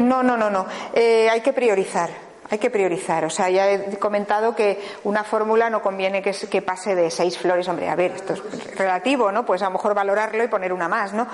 [0.00, 0.66] no, no, no, no.
[0.94, 2.10] Eh, hay que priorizar,
[2.48, 3.24] Hay que priorizar.
[3.24, 7.36] O sea, ya he comentado que una fórmula no conviene que, que, pase de seis
[7.36, 7.66] flores.
[7.68, 9.44] Hombre, a ver, esto es relativo, ¿no?
[9.44, 11.26] Pues a lo mejor valorarlo y poner una más, ¿no?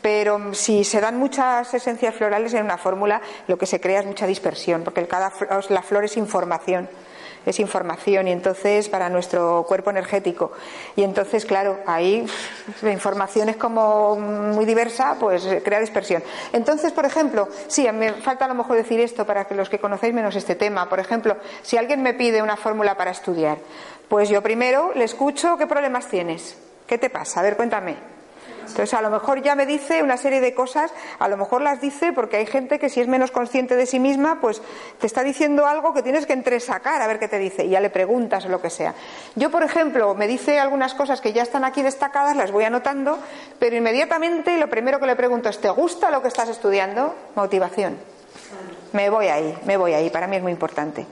[0.00, 4.06] Pero si se dan muchas esencias florales en una fórmula, lo que se crea es
[4.06, 5.32] mucha dispersión, porque cada
[5.68, 6.88] la flor es información
[7.46, 10.52] es información y entonces para nuestro cuerpo energético.
[10.96, 12.26] Y entonces, claro, ahí
[12.82, 16.22] la información es como muy diversa, pues crea dispersión.
[16.52, 19.78] Entonces, por ejemplo, sí, me falta a lo mejor decir esto para que los que
[19.78, 20.88] conocéis menos este tema.
[20.88, 23.58] Por ejemplo, si alguien me pide una fórmula para estudiar,
[24.08, 26.56] pues yo primero le escucho qué problemas tienes.
[26.86, 27.40] ¿Qué te pasa?
[27.40, 28.19] A ver, cuéntame.
[28.70, 31.80] Entonces, a lo mejor ya me dice una serie de cosas, a lo mejor las
[31.80, 34.62] dice porque hay gente que si es menos consciente de sí misma, pues
[35.00, 37.80] te está diciendo algo que tienes que entresacar a ver qué te dice y ya
[37.80, 38.94] le preguntas o lo que sea.
[39.34, 43.18] Yo, por ejemplo, me dice algunas cosas que ya están aquí destacadas, las voy anotando,
[43.58, 47.14] pero inmediatamente lo primero que le pregunto es, ¿te gusta lo que estás estudiando?
[47.34, 47.98] Motivación.
[48.92, 51.06] Me voy ahí, me voy ahí, para mí es muy importante.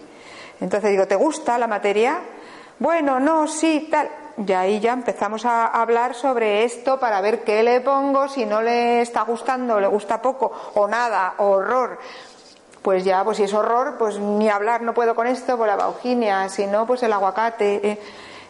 [0.61, 2.21] Entonces digo, ¿te gusta la materia?
[2.79, 4.09] Bueno, no, sí, tal
[4.47, 8.63] y ahí ya empezamos a hablar sobre esto para ver qué le pongo, si no
[8.63, 11.99] le está gustando, le gusta poco o nada, horror.
[12.83, 15.75] Pues ya, pues si es horror, pues ni hablar no puedo con esto, por la
[15.75, 17.81] bauginia, si no, pues el aguacate.
[17.83, 17.99] Eh.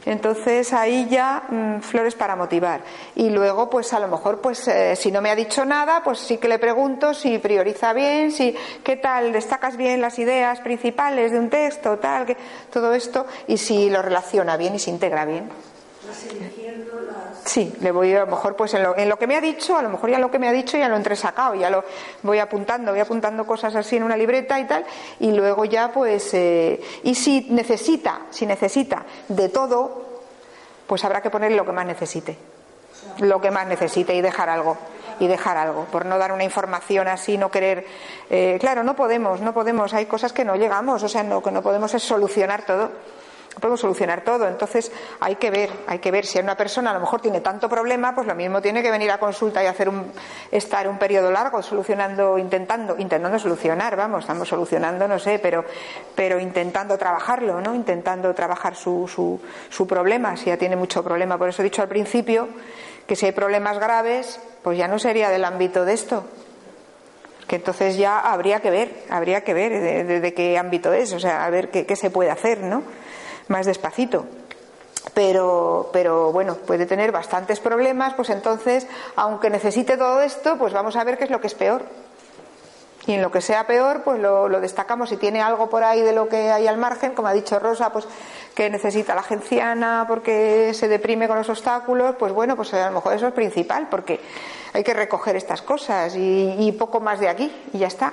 [0.05, 2.83] Entonces ahí ya mm, flores para motivar.
[3.15, 6.19] Y luego, pues a lo mejor, pues eh, si no me ha dicho nada, pues
[6.19, 11.33] sí que le pregunto si prioriza bien, si qué tal, destacas bien las ideas principales
[11.33, 12.37] de un texto, tal, que,
[12.71, 15.68] todo esto, y si lo relaciona bien y se integra bien.
[17.45, 19.77] Sí, le voy a lo mejor pues en lo, en lo, que me ha dicho,
[19.77, 21.85] a lo mejor ya lo que me ha dicho ya lo he entresacado, ya lo
[22.23, 24.85] voy apuntando, voy apuntando cosas así en una libreta y tal,
[25.21, 30.05] y luego ya pues, eh, y si necesita, si necesita de todo,
[30.87, 32.37] pues habrá que ponerle lo que más necesite,
[33.21, 34.77] lo que más necesite y dejar algo
[35.21, 37.85] y dejar algo, por no dar una información así, no querer.
[38.31, 41.51] Eh, claro, no podemos, no podemos, hay cosas que no llegamos, o sea, lo que
[41.51, 42.91] no podemos es solucionar todo
[43.59, 44.47] podemos solucionar todo.
[44.49, 44.91] Entonces
[45.21, 48.15] hay que ver, hay que ver si una persona a lo mejor tiene tanto problema,
[48.15, 50.13] pues lo mismo tiene que venir a consulta y hacer un,
[50.51, 55.65] estar un periodo largo solucionando, intentando, intentando solucionar, vamos, estamos solucionando, no sé, pero,
[56.15, 57.75] pero intentando trabajarlo, ¿no?
[57.75, 61.39] Intentando trabajar su, su, su problema, si ya tiene mucho problema.
[61.39, 62.49] Por eso he dicho al principio
[63.07, 66.25] que si hay problemas graves, pues ya no sería del ámbito de esto,
[67.49, 71.47] que entonces ya habría que ver, habría que ver de, qué ámbito es, o sea,
[71.47, 72.83] a ver qué, qué, se puede hacer, ¿no?
[73.49, 74.27] Más despacito.
[75.15, 78.87] Pero, pero bueno, puede tener bastantes problemas, pues entonces,
[79.17, 81.83] aunque necesite todo esto, pues vamos a ver qué es lo que es peor.
[83.07, 85.09] Y en lo que sea peor, pues lo, destacamos.
[85.09, 87.91] Si tiene algo por ahí de lo que hay al margen, como ha dicho Rosa,
[87.91, 88.07] pues
[88.55, 92.97] que necesita la genciana porque se deprime con los obstáculos, pues bueno, pues a lo
[92.97, 94.21] mejor eso es principal, porque
[94.75, 98.13] hay que recoger estas cosas y, y poco más de aquí, y ya está.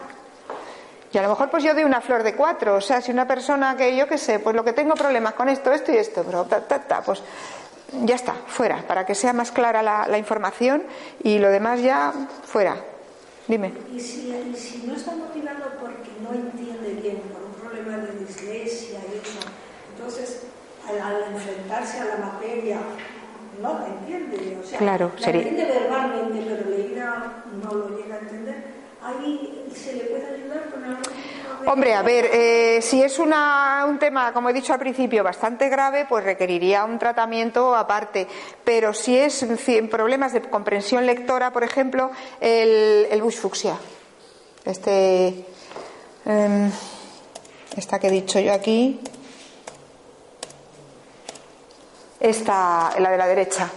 [1.16, 3.26] Y a lo mejor pues yo doy una flor de cuatro, o sea, si una
[3.26, 6.24] persona que yo qué sé, pues lo que tengo problemas con esto, esto y esto,
[6.26, 7.24] pero ta, ta, ta, pues
[8.04, 10.84] ya está, fuera, para que sea más clara la, información
[11.24, 12.12] y lo demás ya
[12.44, 12.76] fuera.
[13.48, 13.72] Dime.
[13.94, 19.16] ¿Y si, no está motivado porque no entiende bien, por un problema de dislexia y
[19.24, 19.40] eso,
[19.96, 20.42] entonces
[20.86, 22.80] al, enfrentarse a la materia
[23.62, 28.20] no la entiende, o sea, claro, la entiende verbalmente, pero leída no lo llega a
[28.20, 28.75] entender
[29.06, 31.02] ahí se le puede ayudar con algo.
[31.68, 35.68] Hombre, a ver, eh, si es una, un tema, como he dicho al principio, bastante
[35.68, 38.28] grave, pues requeriría un tratamiento aparte.
[38.64, 39.46] Pero si es
[39.90, 43.78] problemas de comprensión lectora, por ejemplo, el, el bush fucsia,
[44.64, 45.46] este,
[46.26, 46.70] eh,
[47.76, 49.00] esta que he dicho yo aquí,
[52.20, 53.72] esta, la de la derecha,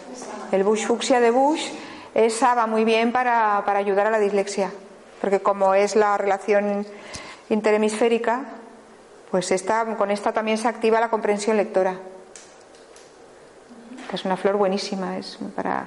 [0.53, 1.69] el bush fucsia de Bush,
[2.15, 4.71] esa va muy bien para, para ayudar a la dislexia
[5.21, 6.87] porque como es la relación
[7.49, 8.45] interhemisférica,
[9.31, 11.97] pues esta, con esta también se activa la comprensión lectora.
[14.13, 15.87] Es una flor buenísima, es para,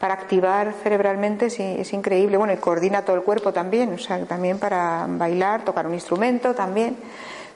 [0.00, 2.38] para activar cerebralmente es, increíble.
[2.38, 6.54] Bueno, y coordina todo el cuerpo también, o sea, también para bailar, tocar un instrumento
[6.54, 6.96] también,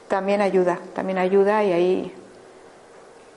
[0.09, 2.15] también ayuda, también ayuda y ahí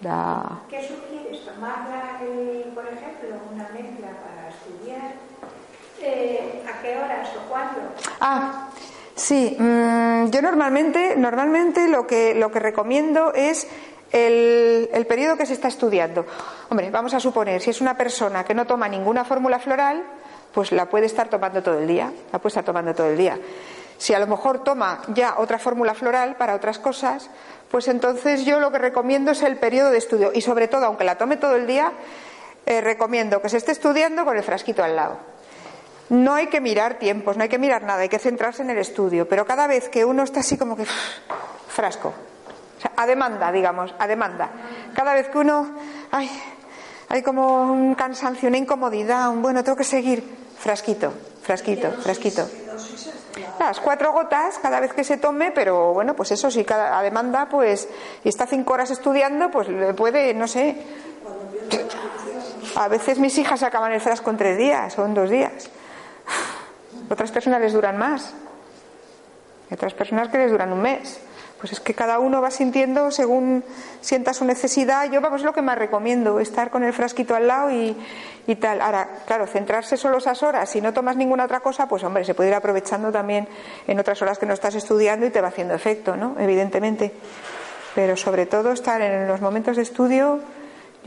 [0.02, 0.60] da.
[0.70, 1.46] ¿Qué sugieres?
[1.46, 5.14] ¿Tomarla, eh, por ejemplo, una mezcla para estudiar?
[6.02, 6.57] Eh, ¿A
[6.88, 7.56] qué horas o?
[8.22, 8.70] Ah,
[9.16, 9.56] sí.
[9.60, 13.68] Mm, yo normalmente, normalmente lo que, lo que recomiendo es
[14.12, 16.26] el, el, periodo que se está estudiando.
[16.70, 20.04] Hombre, vamos a suponer, si es una persona que no toma ninguna fórmula floral,
[20.54, 23.38] pues la puede estar tomando todo el día, la puede estar tomando todo el día.
[23.98, 27.30] Si a lo mejor toma ya otra fórmula floral para otras cosas,
[27.70, 30.32] pues entonces yo lo que recomiendo es el periodo de estudio.
[30.34, 31.92] Y sobre todo, aunque la tome todo el día,
[32.66, 35.37] eh, recomiendo que se esté estudiando con el frasquito al lado.
[36.10, 38.78] No hay que mirar tiempos, no hay que mirar nada, hay que centrarse en el
[38.78, 39.28] estudio.
[39.28, 40.86] Pero cada vez que uno está así como que
[41.68, 42.10] frasco.
[42.78, 44.50] O sea, a demanda, digamos, a demanda.
[44.96, 45.68] Cada vez que uno,
[46.12, 46.30] ay,
[47.10, 50.24] hay como un cansancio, una incomodidad, un bueno, tengo que seguir,
[50.58, 52.48] frasquito, frasquito, frasquito.
[53.60, 57.04] Las cuatro gotas cada vez que se tome, pero bueno, pues eso sí, cada, a
[57.04, 57.88] demanda, pues,
[58.24, 60.76] y está cinco horas estudiando, pues le puede, no sé.
[62.76, 65.70] A veces mis hijas acaban el frasco en tres días o en dos días.
[67.10, 68.34] Otras personas les duran más.
[69.72, 71.20] otras personas que les duran un mes.
[71.60, 73.64] Pues es que cada uno va sintiendo según
[74.00, 75.10] sienta su necesidad.
[75.12, 77.98] Yo, vamos, es lo que más recomiendo, estar con el frasquito al lado y,
[78.46, 78.80] y tal.
[78.80, 82.36] Ahora, claro, centrarse solo esas horas, si no tomas ninguna otra cosa, pues hombre, se
[82.36, 83.48] puede ir aprovechando también
[83.88, 86.36] en otras horas que no estás estudiando y te va haciendo efecto, ¿no?
[86.38, 87.12] Evidentemente.
[87.96, 90.40] Pero sobre todo estar en los momentos de estudio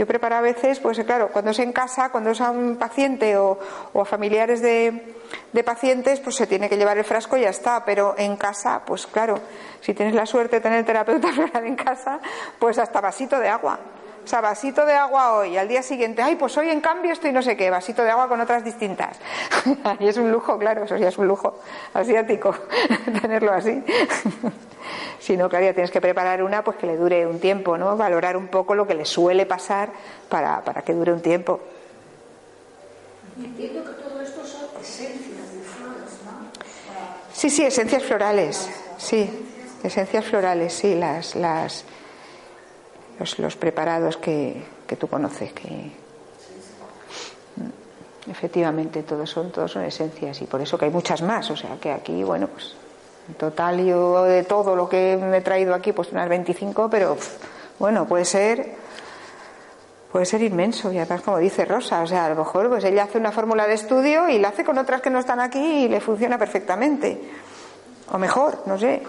[0.00, 3.36] yo preparo a veces, pues claro, cuando es en casa, cuando es a un paciente
[3.36, 3.58] o,
[3.94, 5.14] a familiares de,
[5.62, 7.84] pacientes, pues se tiene que llevar el frasco y ya está.
[7.84, 9.38] Pero en casa, pues claro,
[9.82, 11.28] si tienes la suerte de tener terapeuta
[11.62, 12.18] en casa,
[12.58, 13.78] pues hasta vasito de agua.
[14.22, 17.32] O sea, vasito de agua hoy, al día siguiente, ay, pues hoy en cambio estoy
[17.32, 19.16] no sé qué, vasito de agua con otras distintas.
[19.98, 21.58] y es un lujo, claro, eso ya es un lujo
[21.94, 22.54] asiático,
[23.22, 23.82] tenerlo así.
[25.18, 27.96] si no, claro, ya tienes que preparar una pues que le dure un tiempo, ¿no?
[27.96, 29.90] Valorar un poco lo que le suele pasar
[30.28, 31.60] para, para que dure un tiempo.
[33.38, 36.50] Entiendo que todo esto son esencias de flores, ¿no?
[37.32, 38.68] Sí, sí, esencias florales,
[38.98, 39.48] sí,
[39.82, 41.84] esencias florales, sí, las, las
[43.38, 45.92] los, preparados que, que, tú conoces, que
[48.30, 51.76] efectivamente todos son, todos son esencias y por eso que hay muchas más, o sea
[51.80, 52.74] que aquí, bueno, pues
[53.28, 57.16] en total yo de todo lo que me he traído aquí, pues unas 25, pero
[57.78, 58.74] bueno, puede ser
[60.10, 63.04] puede ser inmenso y además como dice Rosa, o sea, a lo mejor pues ella
[63.04, 65.88] hace una fórmula de estudio y la hace con otras que no están aquí y
[65.88, 67.20] le funciona perfectamente.
[68.12, 69.02] O mejor, no sé.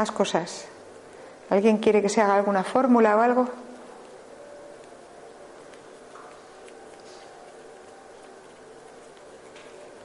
[0.00, 0.64] Más cosas.
[1.50, 3.50] ¿Alguien quiere que se haga alguna fórmula o algo?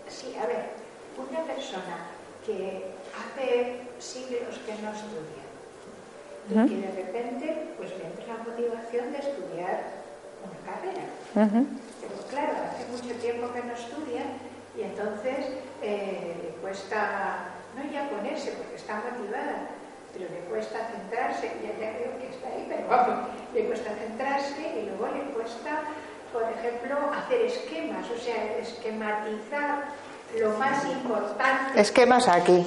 [0.10, 0.72] Sí, a ver,
[1.16, 2.12] una persona
[2.46, 5.46] que hace siglos que no estudia
[6.50, 10.04] y que de repente pues le entra la motivación de estudiar
[10.43, 11.06] una carrera.
[11.34, 14.24] Pero claro, hace mucho tiempo que no estudia
[14.78, 19.74] y entonces eh, le cuesta no ya ponerse porque está motivada,
[20.18, 24.61] pero le cuesta centrarse, ya, ya creo que está ahí, pero vamos, le cuesta centrarse
[24.80, 25.84] y luego le cuesta,
[26.32, 29.86] por ejemplo, hacer esquemas, o sea, esquematizar
[30.39, 31.82] lo más importante.
[31.82, 32.66] Esquemas aquí,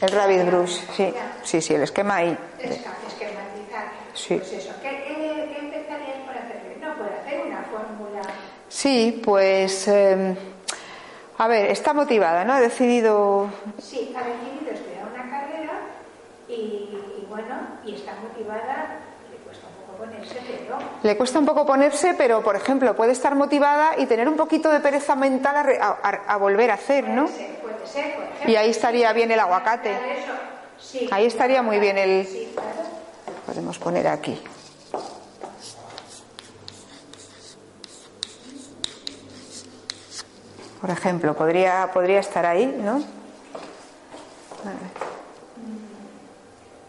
[0.00, 2.38] el Rabbit Brush, sí, sí, sí, el esquema ahí.
[2.60, 3.90] esquematizar.
[4.14, 4.36] Sí.
[4.36, 6.78] Pues eso, ¿qué, qué, empezarías por hacer?
[6.80, 8.22] No, por hacer una fórmula.
[8.68, 9.88] Sí, pues.
[9.88, 10.36] Eh,
[11.36, 12.52] a ver, está motivada, ¿no?
[12.52, 13.50] Ha decidido.
[13.78, 14.93] Sí, ha decidido carrera
[16.54, 19.00] y, bueno, y está motivada.
[19.30, 20.78] Le cuesta un poco ponerse, pero.
[21.02, 24.70] Le cuesta un poco ponerse, pero por ejemplo, puede estar motivada y tener un poquito
[24.70, 27.24] de pereza mental a, volver a hacer, ¿no?
[27.24, 28.06] Puede ser, puede ser.
[28.06, 29.96] Ejemplo, y ahí estaría bien el aguacate.
[30.78, 32.26] Sí, ahí estaría muy bien el.
[32.26, 32.88] Sí, claro.
[33.46, 34.40] Podemos poner aquí.
[40.84, 43.02] por ejemplo, podría, podría estar ahí, ¿no?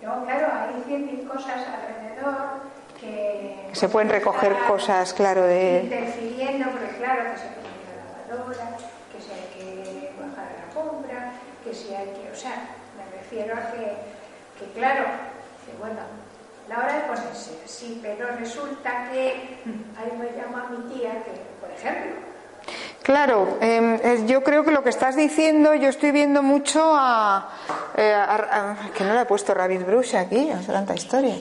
[0.06, 2.62] No, claro, hay cien cosas alrededor
[3.00, 3.70] que...
[3.74, 5.82] Se pueden recoger cosas, claro, de...
[5.84, 8.78] Interfiriendo, porque claro, que se pone la lavadora,
[9.12, 11.32] que si hay que bajar la compra,
[11.64, 12.32] que si hay que...
[12.32, 13.98] O sea, me refiero a que,
[14.60, 15.06] que claro,
[15.66, 16.02] que bueno,
[16.70, 19.58] la hora de ponerse, sí, pero resulta que
[19.98, 22.12] ahí me llama mi tía que, por ejemplo,
[23.06, 27.52] Claro, em, yo creo que lo que estás diciendo, yo estoy viendo mucho a,
[27.96, 28.26] eh,
[28.98, 31.36] que no le he puesto Rabbit Brush aquí, es tanta historia.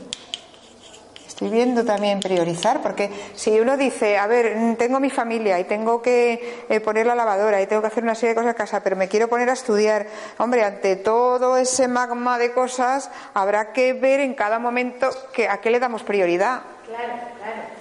[1.26, 6.02] Estoy viendo también priorizar, porque si uno dice, a ver, tengo mi familia y tengo
[6.02, 8.82] que eh, poner la lavadora y tengo que hacer una serie de cosas en casa,
[8.82, 10.06] pero me quiero poner a estudiar,
[10.36, 15.62] hombre, ante todo ese magma de cosas, habrá que ver en cada momento que, a
[15.62, 16.73] qué le damos prioridad.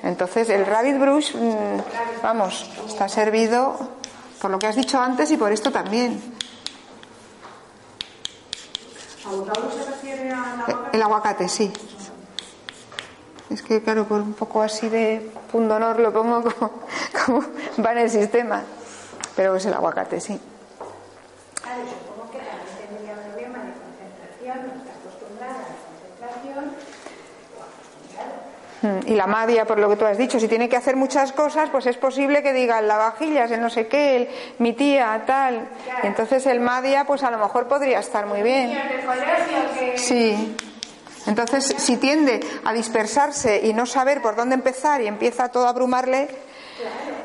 [0.03, 3.77] Entonces, el Rabbit Brush, mm, vamos, está servido
[4.41, 6.21] por lo que has dicho antes y por esto también.
[9.23, 10.97] se refiere al aguacate?
[10.97, 11.71] El aguacate, sí.
[13.49, 16.43] Es que, claro, por un poco así de pundonor lo pongo
[17.25, 17.41] como,
[17.83, 18.61] va en el sistema.
[19.37, 20.39] Pero es el aguacate, sí.
[21.61, 26.75] Claro, supongo que también tendría un problema de concentración, no está acostumbrada a la concentración,
[27.57, 28.72] o acostumbrado Mm,
[29.05, 31.69] Y la madia, por lo que tú has dicho, si tiene que hacer muchas cosas,
[31.69, 34.29] pues es posible que diga el lavavajillas, el no sé qué, el,
[34.59, 35.69] mi tía, tal.
[36.03, 38.77] Y entonces el madia, pues a lo mejor podría estar muy bien.
[39.95, 40.55] Sí.
[41.25, 45.69] Entonces, si tiende a dispersarse y no saber por dónde empezar y empieza todo a
[45.69, 46.27] abrumarle,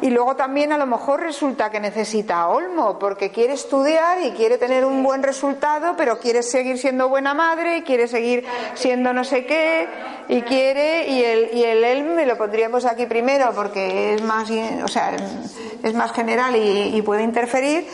[0.01, 4.59] y luego también a lo mejor resulta que necesita olmo porque quiere estudiar y quiere
[4.59, 8.45] tener un buen resultado, pero quiere seguir siendo buena madre y quiere seguir
[8.75, 9.89] siendo no sé qué
[10.29, 14.49] y quiere y el y el elm me lo pondríamos aquí primero porque es más,
[14.51, 15.17] o sea,
[15.83, 17.87] es más general y, y puede interferir.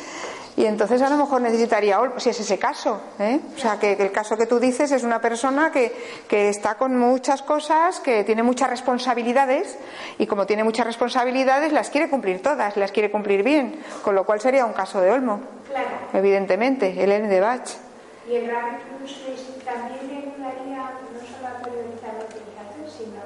[0.56, 3.00] Y entonces a lo mejor necesitaría olmo, si es ese caso.
[3.18, 3.40] ¿eh?
[3.56, 5.92] O sea, que, que el caso que tú dices es una persona que,
[6.28, 9.76] que está con muchas cosas, que tiene muchas responsabilidades
[10.18, 14.24] y como tiene muchas responsabilidades las quiere cumplir todas, las quiere cumplir bien, con lo
[14.24, 15.88] cual sería un caso de olmo, Claro.
[16.12, 17.68] evidentemente, el N de Bach.
[18.30, 18.46] Y el
[19.64, 23.20] también le ayudaría no solo a periodizar lo que hay que hacer, sino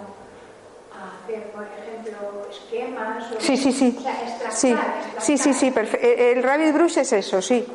[0.96, 2.46] a hacer, por ejemplo,
[2.78, 3.32] esquemas.
[3.32, 3.96] O, Sí, sí, sí.
[3.98, 5.22] O sea, extractar, Sí, extractar.
[5.22, 7.66] sí, sí, sí, perfe- eh, El rabbit brush es eso, sí.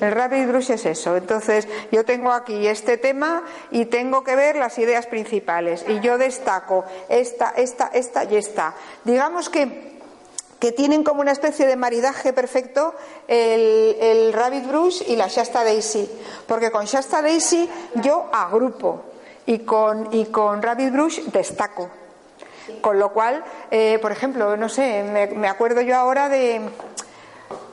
[0.00, 1.16] El rabbit brush es eso.
[1.16, 5.84] Entonces, yo tengo aquí este tema y tengo que ver las ideas principales.
[5.86, 8.74] Y yo destaco esta, esta, esta y esta.
[9.04, 9.92] Digamos que
[10.58, 12.94] que tienen como una especie de maridaje perfecto
[13.26, 16.08] el, el Rabbit Brush y la Shasta Daisy.
[16.46, 19.02] Porque con Shasta Daisy yo agrupo
[19.46, 21.90] y con, y con Rabbit Brush destaco.
[22.80, 25.02] Con lo cual, eh, por ejemplo, no sé,
[25.34, 26.60] me, acuerdo yo ahora de,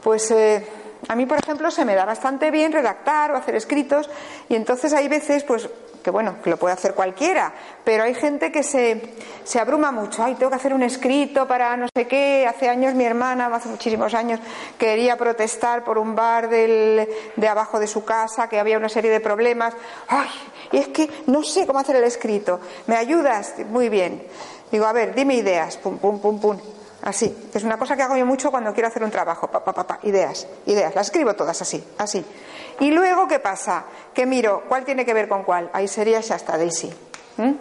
[0.02, 0.66] pues eh,
[1.08, 4.10] a mí, por ejemplo, se me da bastante bien redactar o hacer escritos
[4.50, 5.70] y entonces hay veces, pues,
[6.04, 9.02] que bueno, que lo puede hacer cualquiera, pero hay gente que se,
[9.44, 10.24] se abruma mucho.
[10.24, 12.48] Ay, tengo que hacer un escrito para no sé qué.
[12.48, 14.40] Hace años mi hermana, hace muchísimos años,
[14.78, 19.12] quería protestar por un bar del, de abajo de su casa, que había una serie
[19.12, 19.74] de problemas.
[20.08, 20.30] Ay,
[20.72, 22.60] y es que no sé cómo hacer el escrito.
[22.88, 23.56] ¿Me ayudas?
[23.70, 24.24] Muy bien.
[24.72, 25.78] Digo, a ver, dime ideas.
[25.78, 26.58] Pum, pum, pum, pum.
[27.02, 27.50] Así.
[27.54, 29.48] Es una cosa que hago yo mucho cuando quiero hacer un trabajo.
[29.48, 30.00] Pa, pa, pa, pa.
[30.04, 30.94] Ideas, ideas.
[30.96, 32.24] Las escribo todas así, así.
[32.80, 33.86] Y luego, ¿qué pasa?
[34.14, 35.70] Que miro cuál tiene que ver con cuál.
[35.74, 37.09] Ahí sería Shasta Daisy.
[37.40, 37.54] ¿Mm?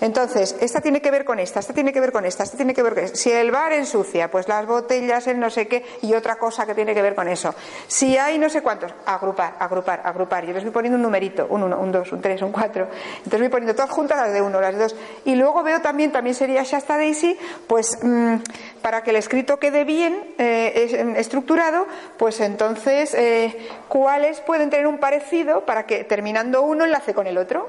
[0.00, 2.72] Entonces, esta tiene que ver con esta, esta tiene que ver con esta, esta tiene
[2.72, 3.16] que ver con esta.
[3.18, 6.74] Si el bar ensucia, pues las botellas, el no sé qué, y otra cosa que
[6.74, 7.54] tiene que ver con eso.
[7.88, 10.46] Si hay no sé cuántos, agrupar, agrupar, agrupar.
[10.46, 12.88] Yo les voy poniendo un numerito, un uno, un dos, un tres, un cuatro.
[13.18, 14.96] Entonces voy poniendo todas juntas las de uno, las de dos.
[15.26, 18.36] Y luego veo también, también sería Shasta Daisy, pues mm,
[18.80, 23.54] para que el escrito quede bien eh, es- estructurado, pues entonces, eh,
[23.88, 27.68] ¿cuáles pueden tener un parecido para que terminando uno enlace con el otro?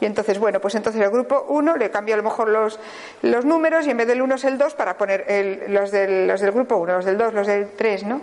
[0.00, 2.78] Y entonces, bueno, pues entonces el grupo 1 le cambio a lo mejor los,
[3.22, 6.26] los números y en vez del 1 es el 2 para poner el- los, del,
[6.28, 8.20] los del grupo 1, los del 2, los del 3, ¿no?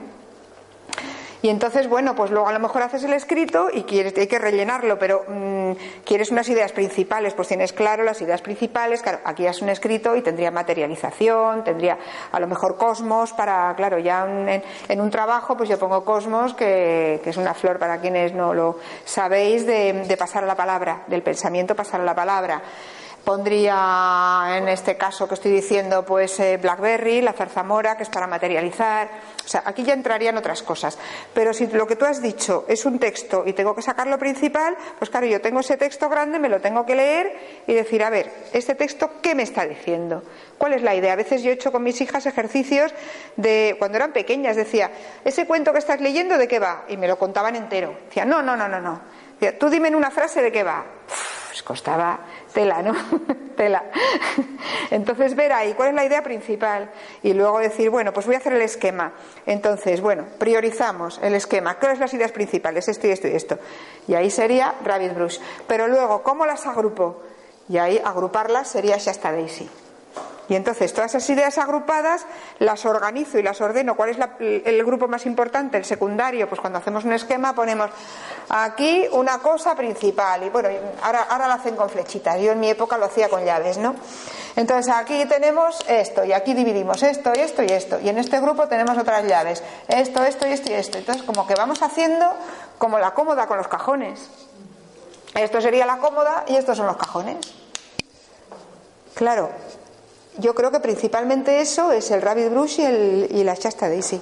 [1.45, 4.39] Y entonces, bueno, pues luego a lo mejor haces el escrito y quieres, hay que
[4.39, 5.73] rellenarlo, pero mm,
[6.03, 10.15] quieres unas ideas principales, pues tienes claro las ideas principales, claro, aquí es un escrito
[10.15, 11.99] y tendría materialización, tendría
[12.31, 16.55] a lo mejor cosmos para, claro, ya un- en, un trabajo, pues yo pongo cosmos,
[16.55, 20.55] que, que es una flor para quienes no lo sabéis, de, de pasar a la
[20.55, 22.59] palabra, del pensamiento pasar a la palabra.
[23.23, 28.27] Pondría en este caso que estoy diciendo, pues eh, Blackberry, la zarzamora, que es para
[28.27, 29.09] materializar.
[29.45, 30.97] O sea, aquí ya entrarían otras cosas.
[31.33, 34.17] Pero si lo que tú has dicho es un texto y tengo que sacar lo
[34.17, 38.03] principal, pues claro, yo tengo ese texto grande, me lo tengo que leer y decir,
[38.03, 40.23] a ver, este texto, ¿qué me está diciendo?
[40.57, 41.13] ¿Cuál es la idea?
[41.13, 42.93] A veces yo he hecho con mis hijas ejercicios
[43.35, 44.91] de cuando eran pequeñas, decía,
[45.23, 46.85] ese cuento que estás leyendo, ¿de qué va?
[46.87, 47.95] Y me lo contaban entero.
[48.07, 49.01] Decía, no, no, no, no, no.
[49.59, 50.83] Tú dime en una frase de qué va.
[51.07, 52.19] Uf, pues costaba
[52.55, 52.95] tela, ¿no?
[53.55, 53.83] tela.
[54.89, 56.89] Entonces ver ahí cuál es la idea principal
[57.21, 59.13] y luego decir, bueno, pues voy a hacer el esquema.
[59.45, 61.75] Entonces, bueno, priorizamos el esquema.
[61.75, 62.87] ¿Cuáles son las ideas principales?
[62.87, 63.59] Esto y esto y esto.
[64.07, 65.37] Y ahí sería Rabbit Brush.
[65.67, 67.21] Pero luego, ¿cómo las agrupo?
[67.69, 69.69] Y ahí agruparlas sería Shasta Daisy.
[70.47, 72.25] Y entonces todas esas ideas agrupadas
[72.59, 73.95] las organizo y las ordeno.
[73.95, 75.77] ¿Cuál es la- el grupo más importante?
[75.77, 76.47] El secundario.
[76.47, 77.89] Pues cuando hacemos un esquema ponemos
[78.49, 80.43] aquí una cosa principal.
[80.43, 80.69] Y bueno,
[81.01, 82.39] ahora, ahora lo hacen con flechitas.
[82.39, 83.95] Yo en mi época lo hacía con llaves, ¿no?
[84.55, 87.99] Entonces aquí tenemos esto y aquí dividimos esto y esto y esto.
[87.99, 89.63] Y en este grupo tenemos otras llaves.
[89.87, 90.97] Esto, esto y esto y esto.
[90.99, 92.25] Entonces como que vamos haciendo
[92.77, 94.29] como la cómoda con los cajones.
[95.33, 97.37] Esto sería la cómoda y estos son los cajones.
[99.15, 99.49] Claro,
[100.39, 104.21] yo creo que principalmente eso es el Rabbit Brush y, el, y la Shasta Daisy.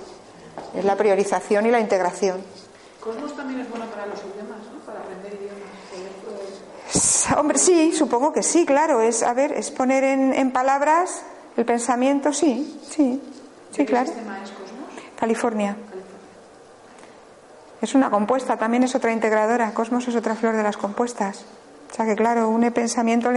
[0.76, 2.42] Es la priorización y la integración.
[3.00, 4.80] Cosmos también es bueno para los idiomas, ¿no?
[4.86, 5.60] Para aprender idiomas.
[6.24, 9.02] Poder, Hombre, sí, supongo que sí, claro.
[9.02, 11.24] Es, a ver, es poner en, en palabras
[11.58, 13.22] el pensamiento, sí, sí,
[13.72, 14.08] sí, ¿qué claro.
[14.08, 14.68] sistema es Cosmos?
[15.20, 15.76] California.
[15.76, 15.94] California.
[17.82, 19.74] Es una compuesta, también es otra integradora.
[19.74, 21.46] Cosmos es otra flor de las compuestas.
[21.92, 23.30] O sea que, claro, une pensamiento,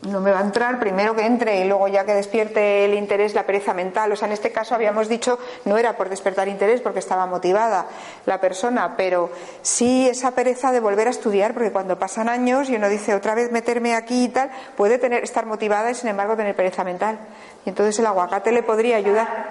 [0.02, 3.34] no me va a entrar, primero que entre y luego ya que despierte el interés,
[3.34, 4.10] la pereza mental.
[4.10, 7.86] O sea, en este caso habíamos dicho, no era por despertar interés porque estaba motivada
[8.26, 9.30] la persona, pero
[9.62, 13.36] sí esa pereza de volver a estudiar, porque cuando pasan años y uno dice otra
[13.36, 17.18] vez meterme aquí y tal, puede tener, estar motivada y sin embargo tener pereza mental.
[17.64, 19.50] Y entonces el aguacate le podría ayudar.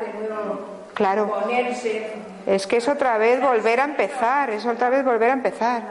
[0.94, 1.34] Claro.
[2.45, 5.82] Es que es otra vez volver a empezar, es otra vez volver a empezar.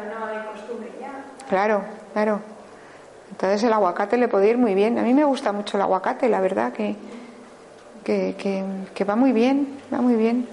[1.49, 1.83] Claro,
[2.13, 2.50] claro.
[3.31, 4.99] Entonces el aguacate le puede ir muy bien.
[4.99, 6.97] A mí me gusta mucho el aguacate, la verdad que,
[8.05, 10.49] que, va muy bien, va muy bien.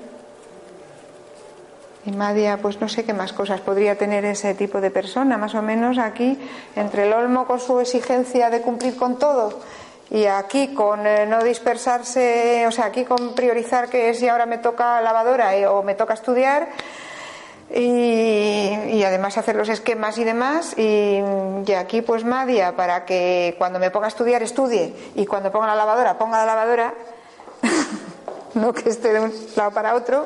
[2.05, 5.55] Y Madia, pues no sé qué más cosas podría tener ese tipo de persona, más
[5.55, 6.39] o menos aquí,
[6.75, 9.59] entre el olmo con su exigencia de cumplir con todo
[10.09, 14.57] y aquí con eh, no dispersarse, o sea, aquí con priorizar que si ahora me
[14.57, 16.69] toca lavadora eh, o me toca estudiar,
[17.73, 20.77] y, además hacer los esquemas y demás.
[20.77, 21.21] Y,
[21.77, 25.75] aquí pues Madia para que cuando me ponga a estudiar estudie y cuando ponga la
[25.75, 26.93] lavadora ponga la lavadora,
[28.53, 30.25] no que esté de un lado para otro.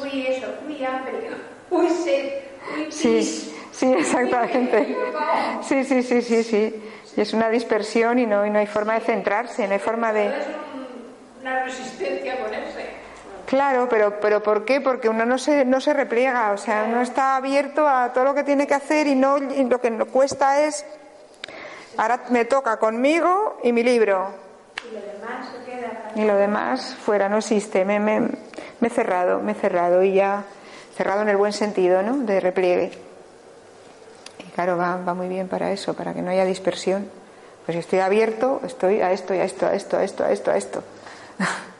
[0.00, 1.30] Uy, eso, uy, hambre,
[1.70, 2.42] uy, sed,
[2.76, 4.96] uy, Sí, sí, exactamente.
[5.62, 6.82] Sí, sí, sí, sí, sí.
[7.16, 10.12] Y es una dispersión y no, y no hay forma de centrarse, no hay forma
[10.12, 10.26] de.
[10.26, 10.46] Es
[11.40, 13.03] una resistencia a ponerse.
[13.46, 14.80] Claro, pero, pero ¿por qué?
[14.80, 18.34] Porque uno no se, no se repliega, o sea, uno está abierto a todo lo
[18.34, 20.84] que tiene que hacer y, no, lo que nos cuesta es,
[21.96, 24.30] ahora me toca conmigo y mi libro.
[24.90, 26.12] Y lo demás se queda.
[26.14, 27.84] Y lo demás fuera, no existe.
[27.84, 28.20] Me, me,
[28.80, 30.44] me he cerrado, me he cerrado y ya
[30.96, 32.18] cerrado en el buen sentido, ¿no?
[32.18, 32.92] De repliegue.
[34.38, 37.10] Y claro, va, va muy bien para eso, para que no haya dispersión.
[37.66, 40.30] Pues si estoy abierto, estoy a esto, y a esto, a esto, a esto, a
[40.32, 40.84] esto, a esto.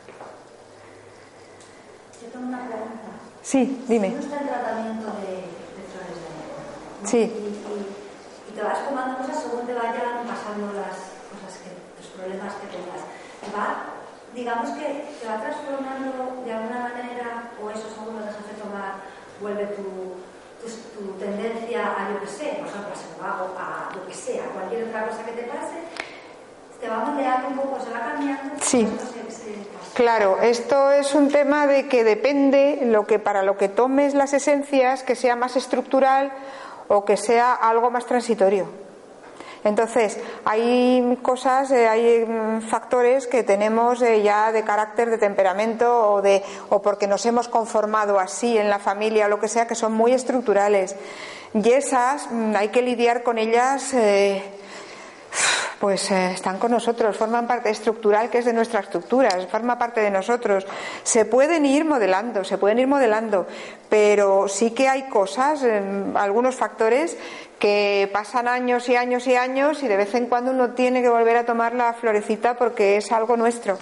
[3.45, 4.09] Sí, dime.
[4.09, 6.57] Si está el tratamiento de, de flores de enero.
[7.05, 7.21] Sí.
[7.29, 11.69] Y, y, te vas tomando cosas según te vayan pasando las cosas que,
[12.01, 13.05] los problemas que tengas.
[13.53, 14.01] Va,
[14.33, 19.05] digamos que te va transformando de alguna manera, o eso según lo dejas de tomar,
[19.37, 20.17] vuelve tu,
[20.57, 20.65] tu,
[20.97, 24.49] tu tendencia a yo que sé, por ejemplo, a ser vago, a lo que sea,
[24.57, 25.85] cualquier otra cosa que te pase,
[26.85, 28.55] te va moldeando un poco, se va cambiando.
[28.61, 28.87] Sí.
[29.93, 34.33] Claro, esto es un tema de que depende lo que para lo que tomes las
[34.33, 36.31] esencias que sea más estructural
[36.87, 38.67] o que sea algo más transitorio.
[39.63, 46.11] Entonces, hay cosas, eh, hay mm, factores que tenemos eh, ya de carácter, de temperamento
[46.11, 49.65] o, de, o porque nos hemos conformado así en la familia o lo que sea,
[49.65, 50.95] que son muy estructurales.
[51.55, 53.91] Y esas mm, hay que lidiar con ellas.
[53.95, 54.43] Eh,
[55.79, 60.01] pues eh, están con nosotros, forman parte estructural que es de nuestra estructura, forma parte
[60.01, 60.65] de nosotros.
[61.03, 63.47] Se pueden ir modelando, se pueden ir modelando,
[63.89, 65.63] pero sí que hay cosas,
[66.15, 67.17] algunos factores
[67.59, 71.09] que pasan años y años y años y de vez en cuando uno tiene que
[71.09, 73.77] volver a tomar la florecita porque es algo nuestro.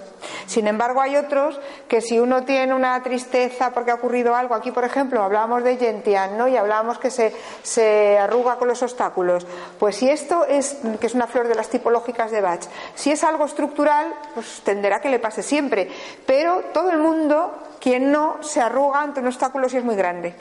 [0.45, 4.71] Sin embargo, hay otros que si uno tiene una tristeza porque ha ocurrido algo, aquí
[4.71, 6.47] por ejemplo hablábamos de Gentian, ¿no?
[6.47, 7.33] Y hablábamos que se,
[7.63, 9.47] se arruga con los obstáculos.
[9.79, 12.61] Pues si esto es, que es una flor de las tipológicas de Bach,
[12.95, 15.89] si es algo estructural, pues tenderá que le pase siempre.
[16.25, 20.35] Pero todo el mundo, quien no, se arruga ante un obstáculo si es muy grande.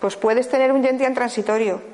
[0.00, 1.93] Pues puedes tener un Gentian transitorio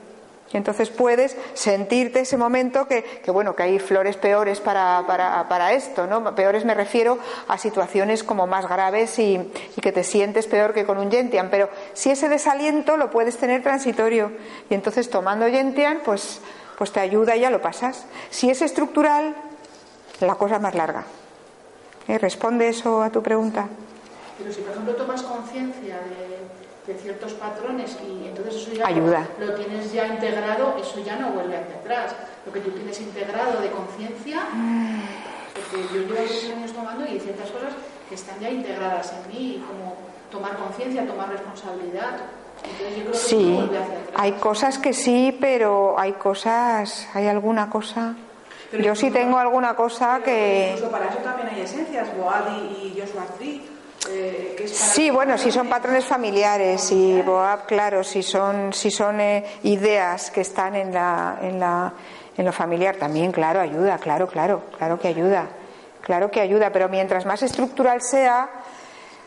[0.53, 6.09] y entonces puedes sentirte ese momento que, bueno, que hay flores peores para, para, esto,
[6.09, 6.35] ¿no?
[6.35, 9.35] Peores me refiero a situaciones como más graves y,
[9.77, 11.51] y, que te sientes peor que con un Gentian.
[11.51, 14.33] Pero si ese desaliento lo puedes tener transitorio.
[14.69, 16.41] Y entonces tomando Gentian, pues,
[16.77, 18.07] pues te ayuda y ya lo pasas.
[18.31, 19.37] Si es estructural,
[20.19, 21.05] la cosa más larga.
[22.09, 22.19] ¿Eh?
[22.19, 23.69] ¿Responde eso a tu pregunta?
[24.37, 26.50] Pero si, por ejemplo, tomas conciencia de
[26.93, 29.27] de ciertos patrones y entonces eso ya Ayuda.
[29.39, 32.15] Lo, tienes ya integrado, eso ya no vuelve hacia atrás.
[32.47, 34.41] Lo que tú tienes integrado de conciencia,
[35.55, 37.73] porque yo llevo muchos años tomando y ciertas cosas
[38.09, 39.97] que están ya integradas en mí, como
[40.31, 42.17] tomar conciencia, tomar responsabilidad.
[42.63, 44.15] Entonces yo creo que Sí, vuelve hacia atrás.
[44.17, 48.15] hay cosas que sí, pero hay cosas, hay alguna cosa.
[48.71, 50.73] Pero Yo sí tengo alguna cosa que.
[50.75, 53.63] Incluso para eso también hay esencias, Boadi y Joshua Tree,
[54.11, 57.23] es Sí, bueno, si son patrones familiares y
[57.67, 61.93] claro, si son, si son eh, ideas que están en, la, en, la,
[62.37, 65.49] en lo familiar, también, claro, ayuda, claro, claro, claro que ayuda,
[66.01, 68.51] claro que ayuda, pero mientras más estructural sea,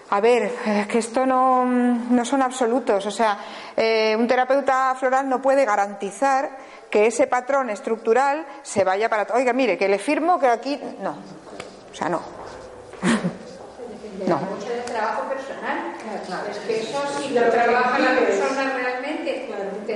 [0.10, 3.38] a ver, eh, que esto no, no son absolutos, o sea,
[3.76, 6.58] eh, un terapeuta floral no puede garantizar
[6.90, 9.34] que ese patrón estructural se vaya para...
[9.34, 10.80] Oiga, mire, que le firmo que aquí...
[11.02, 11.18] No,
[11.92, 12.22] o sea, no.
[14.28, 14.38] No.
[14.38, 15.96] mucho del trabajo personal.
[16.50, 19.50] Es que eso si lo trabaja la persona realmente,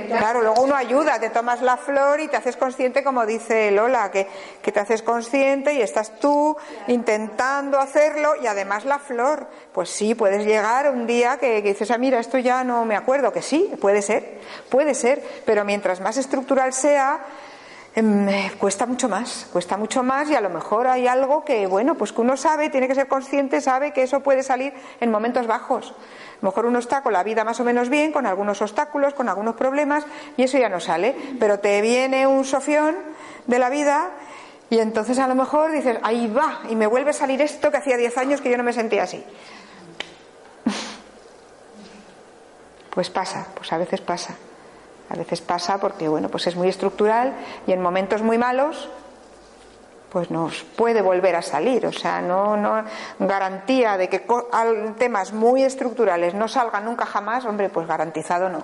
[0.08, 4.10] Claro, luego uno ayuda, te tomas la flor y te haces consciente, como dice Lola,
[4.10, 4.26] que,
[4.62, 10.14] que te haces consciente y estás tú intentando hacerlo y además la flor, pues sí,
[10.14, 13.42] puedes llegar un día que, que dices, ah, mira, esto ya no me acuerdo, que
[13.42, 14.40] sí, puede ser,
[14.70, 17.20] puede ser, pero mientras más estructural sea,
[18.00, 21.96] eh, cuesta mucho más, cuesta mucho más y a lo mejor hay algo que, bueno,
[21.96, 25.46] pues que uno sabe, tiene que ser consciente, sabe que eso puede salir en momentos
[25.46, 25.90] bajos.
[25.90, 29.14] A lo mejor uno está con la vida más o menos bien, con algunos obstáculos,
[29.14, 30.04] con algunos problemas
[30.36, 32.94] y eso ya no sale, pero te viene un sofión
[33.46, 34.10] de la vida
[34.70, 37.78] y entonces a lo mejor dices, ahí va, y me vuelve a salir esto que
[37.78, 39.24] hacía 10 años que yo no me sentía así.
[42.90, 44.34] Pues pasa, pues a veces pasa.
[45.10, 47.34] A veces pasa porque, bueno, pues es muy estructural
[47.66, 48.88] y en momentos muy malos,
[50.10, 51.86] pues nos puede volver a salir.
[51.86, 52.84] O sea, no, no
[53.18, 54.26] garantía de que
[54.98, 58.62] temas muy estructurales no salgan nunca jamás, hombre, pues garantizado no.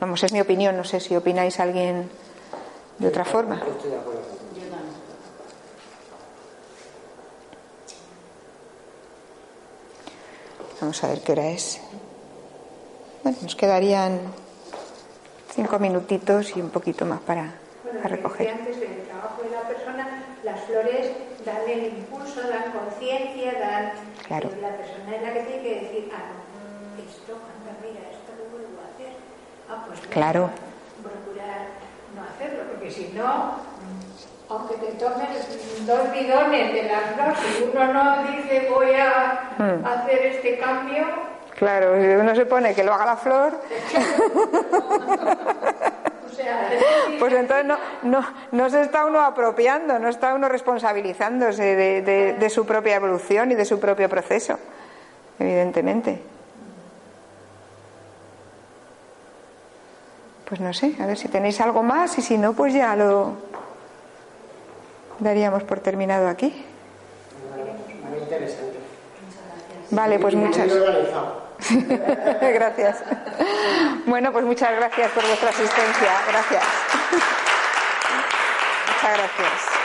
[0.00, 2.10] Vamos, es mi opinión, no sé si opináis alguien
[2.98, 3.56] de otra forma.
[3.56, 4.22] Estoy de acuerdo.
[10.80, 11.80] Vamos a ver qué hora es.
[13.22, 14.20] Bueno, nos quedarían
[15.52, 17.52] cinco minutitos y un poquito más para,
[17.84, 18.48] Bueno, para recoger.
[18.50, 21.12] antes del trabajo de la persona, las flores
[21.44, 23.92] dan el impulso, dan conciencia, dan.
[24.26, 24.48] Claro.
[24.50, 28.32] pero La persona es la que tiene que decir, ah, no, esto, anda, mira, esto
[28.38, 29.12] lo vuelvo a hacer.
[29.68, 30.50] Ah, pues Claro.
[31.02, 31.66] Procurar
[32.14, 33.56] no hacerlo, porque si no,
[34.48, 39.84] aunque te tomes dos bidones de las dos y uno no dice voy a Hmm.
[39.84, 41.04] hacer este cambio,
[41.56, 43.52] Claro, si uno se pone que lo haga la flor,
[47.20, 52.32] pues entonces no, no, no se está uno apropiando, no está uno responsabilizándose de, de-
[52.34, 54.58] de su propia evolución y de su propio proceso,
[55.38, 56.20] evidentemente.
[60.48, 63.34] Pues no sé, a ver si tenéis algo más y si no, pues ya lo
[65.20, 66.64] daríamos por terminado aquí.
[68.10, 68.78] Muy interesante.
[69.90, 71.41] Vale, pues muchas organizado.
[72.40, 73.02] gracias.
[74.06, 76.10] Bueno, pues muchas gracias por vuestra asistencia.
[76.28, 76.64] Gracias.
[78.88, 79.81] Muchas gracias.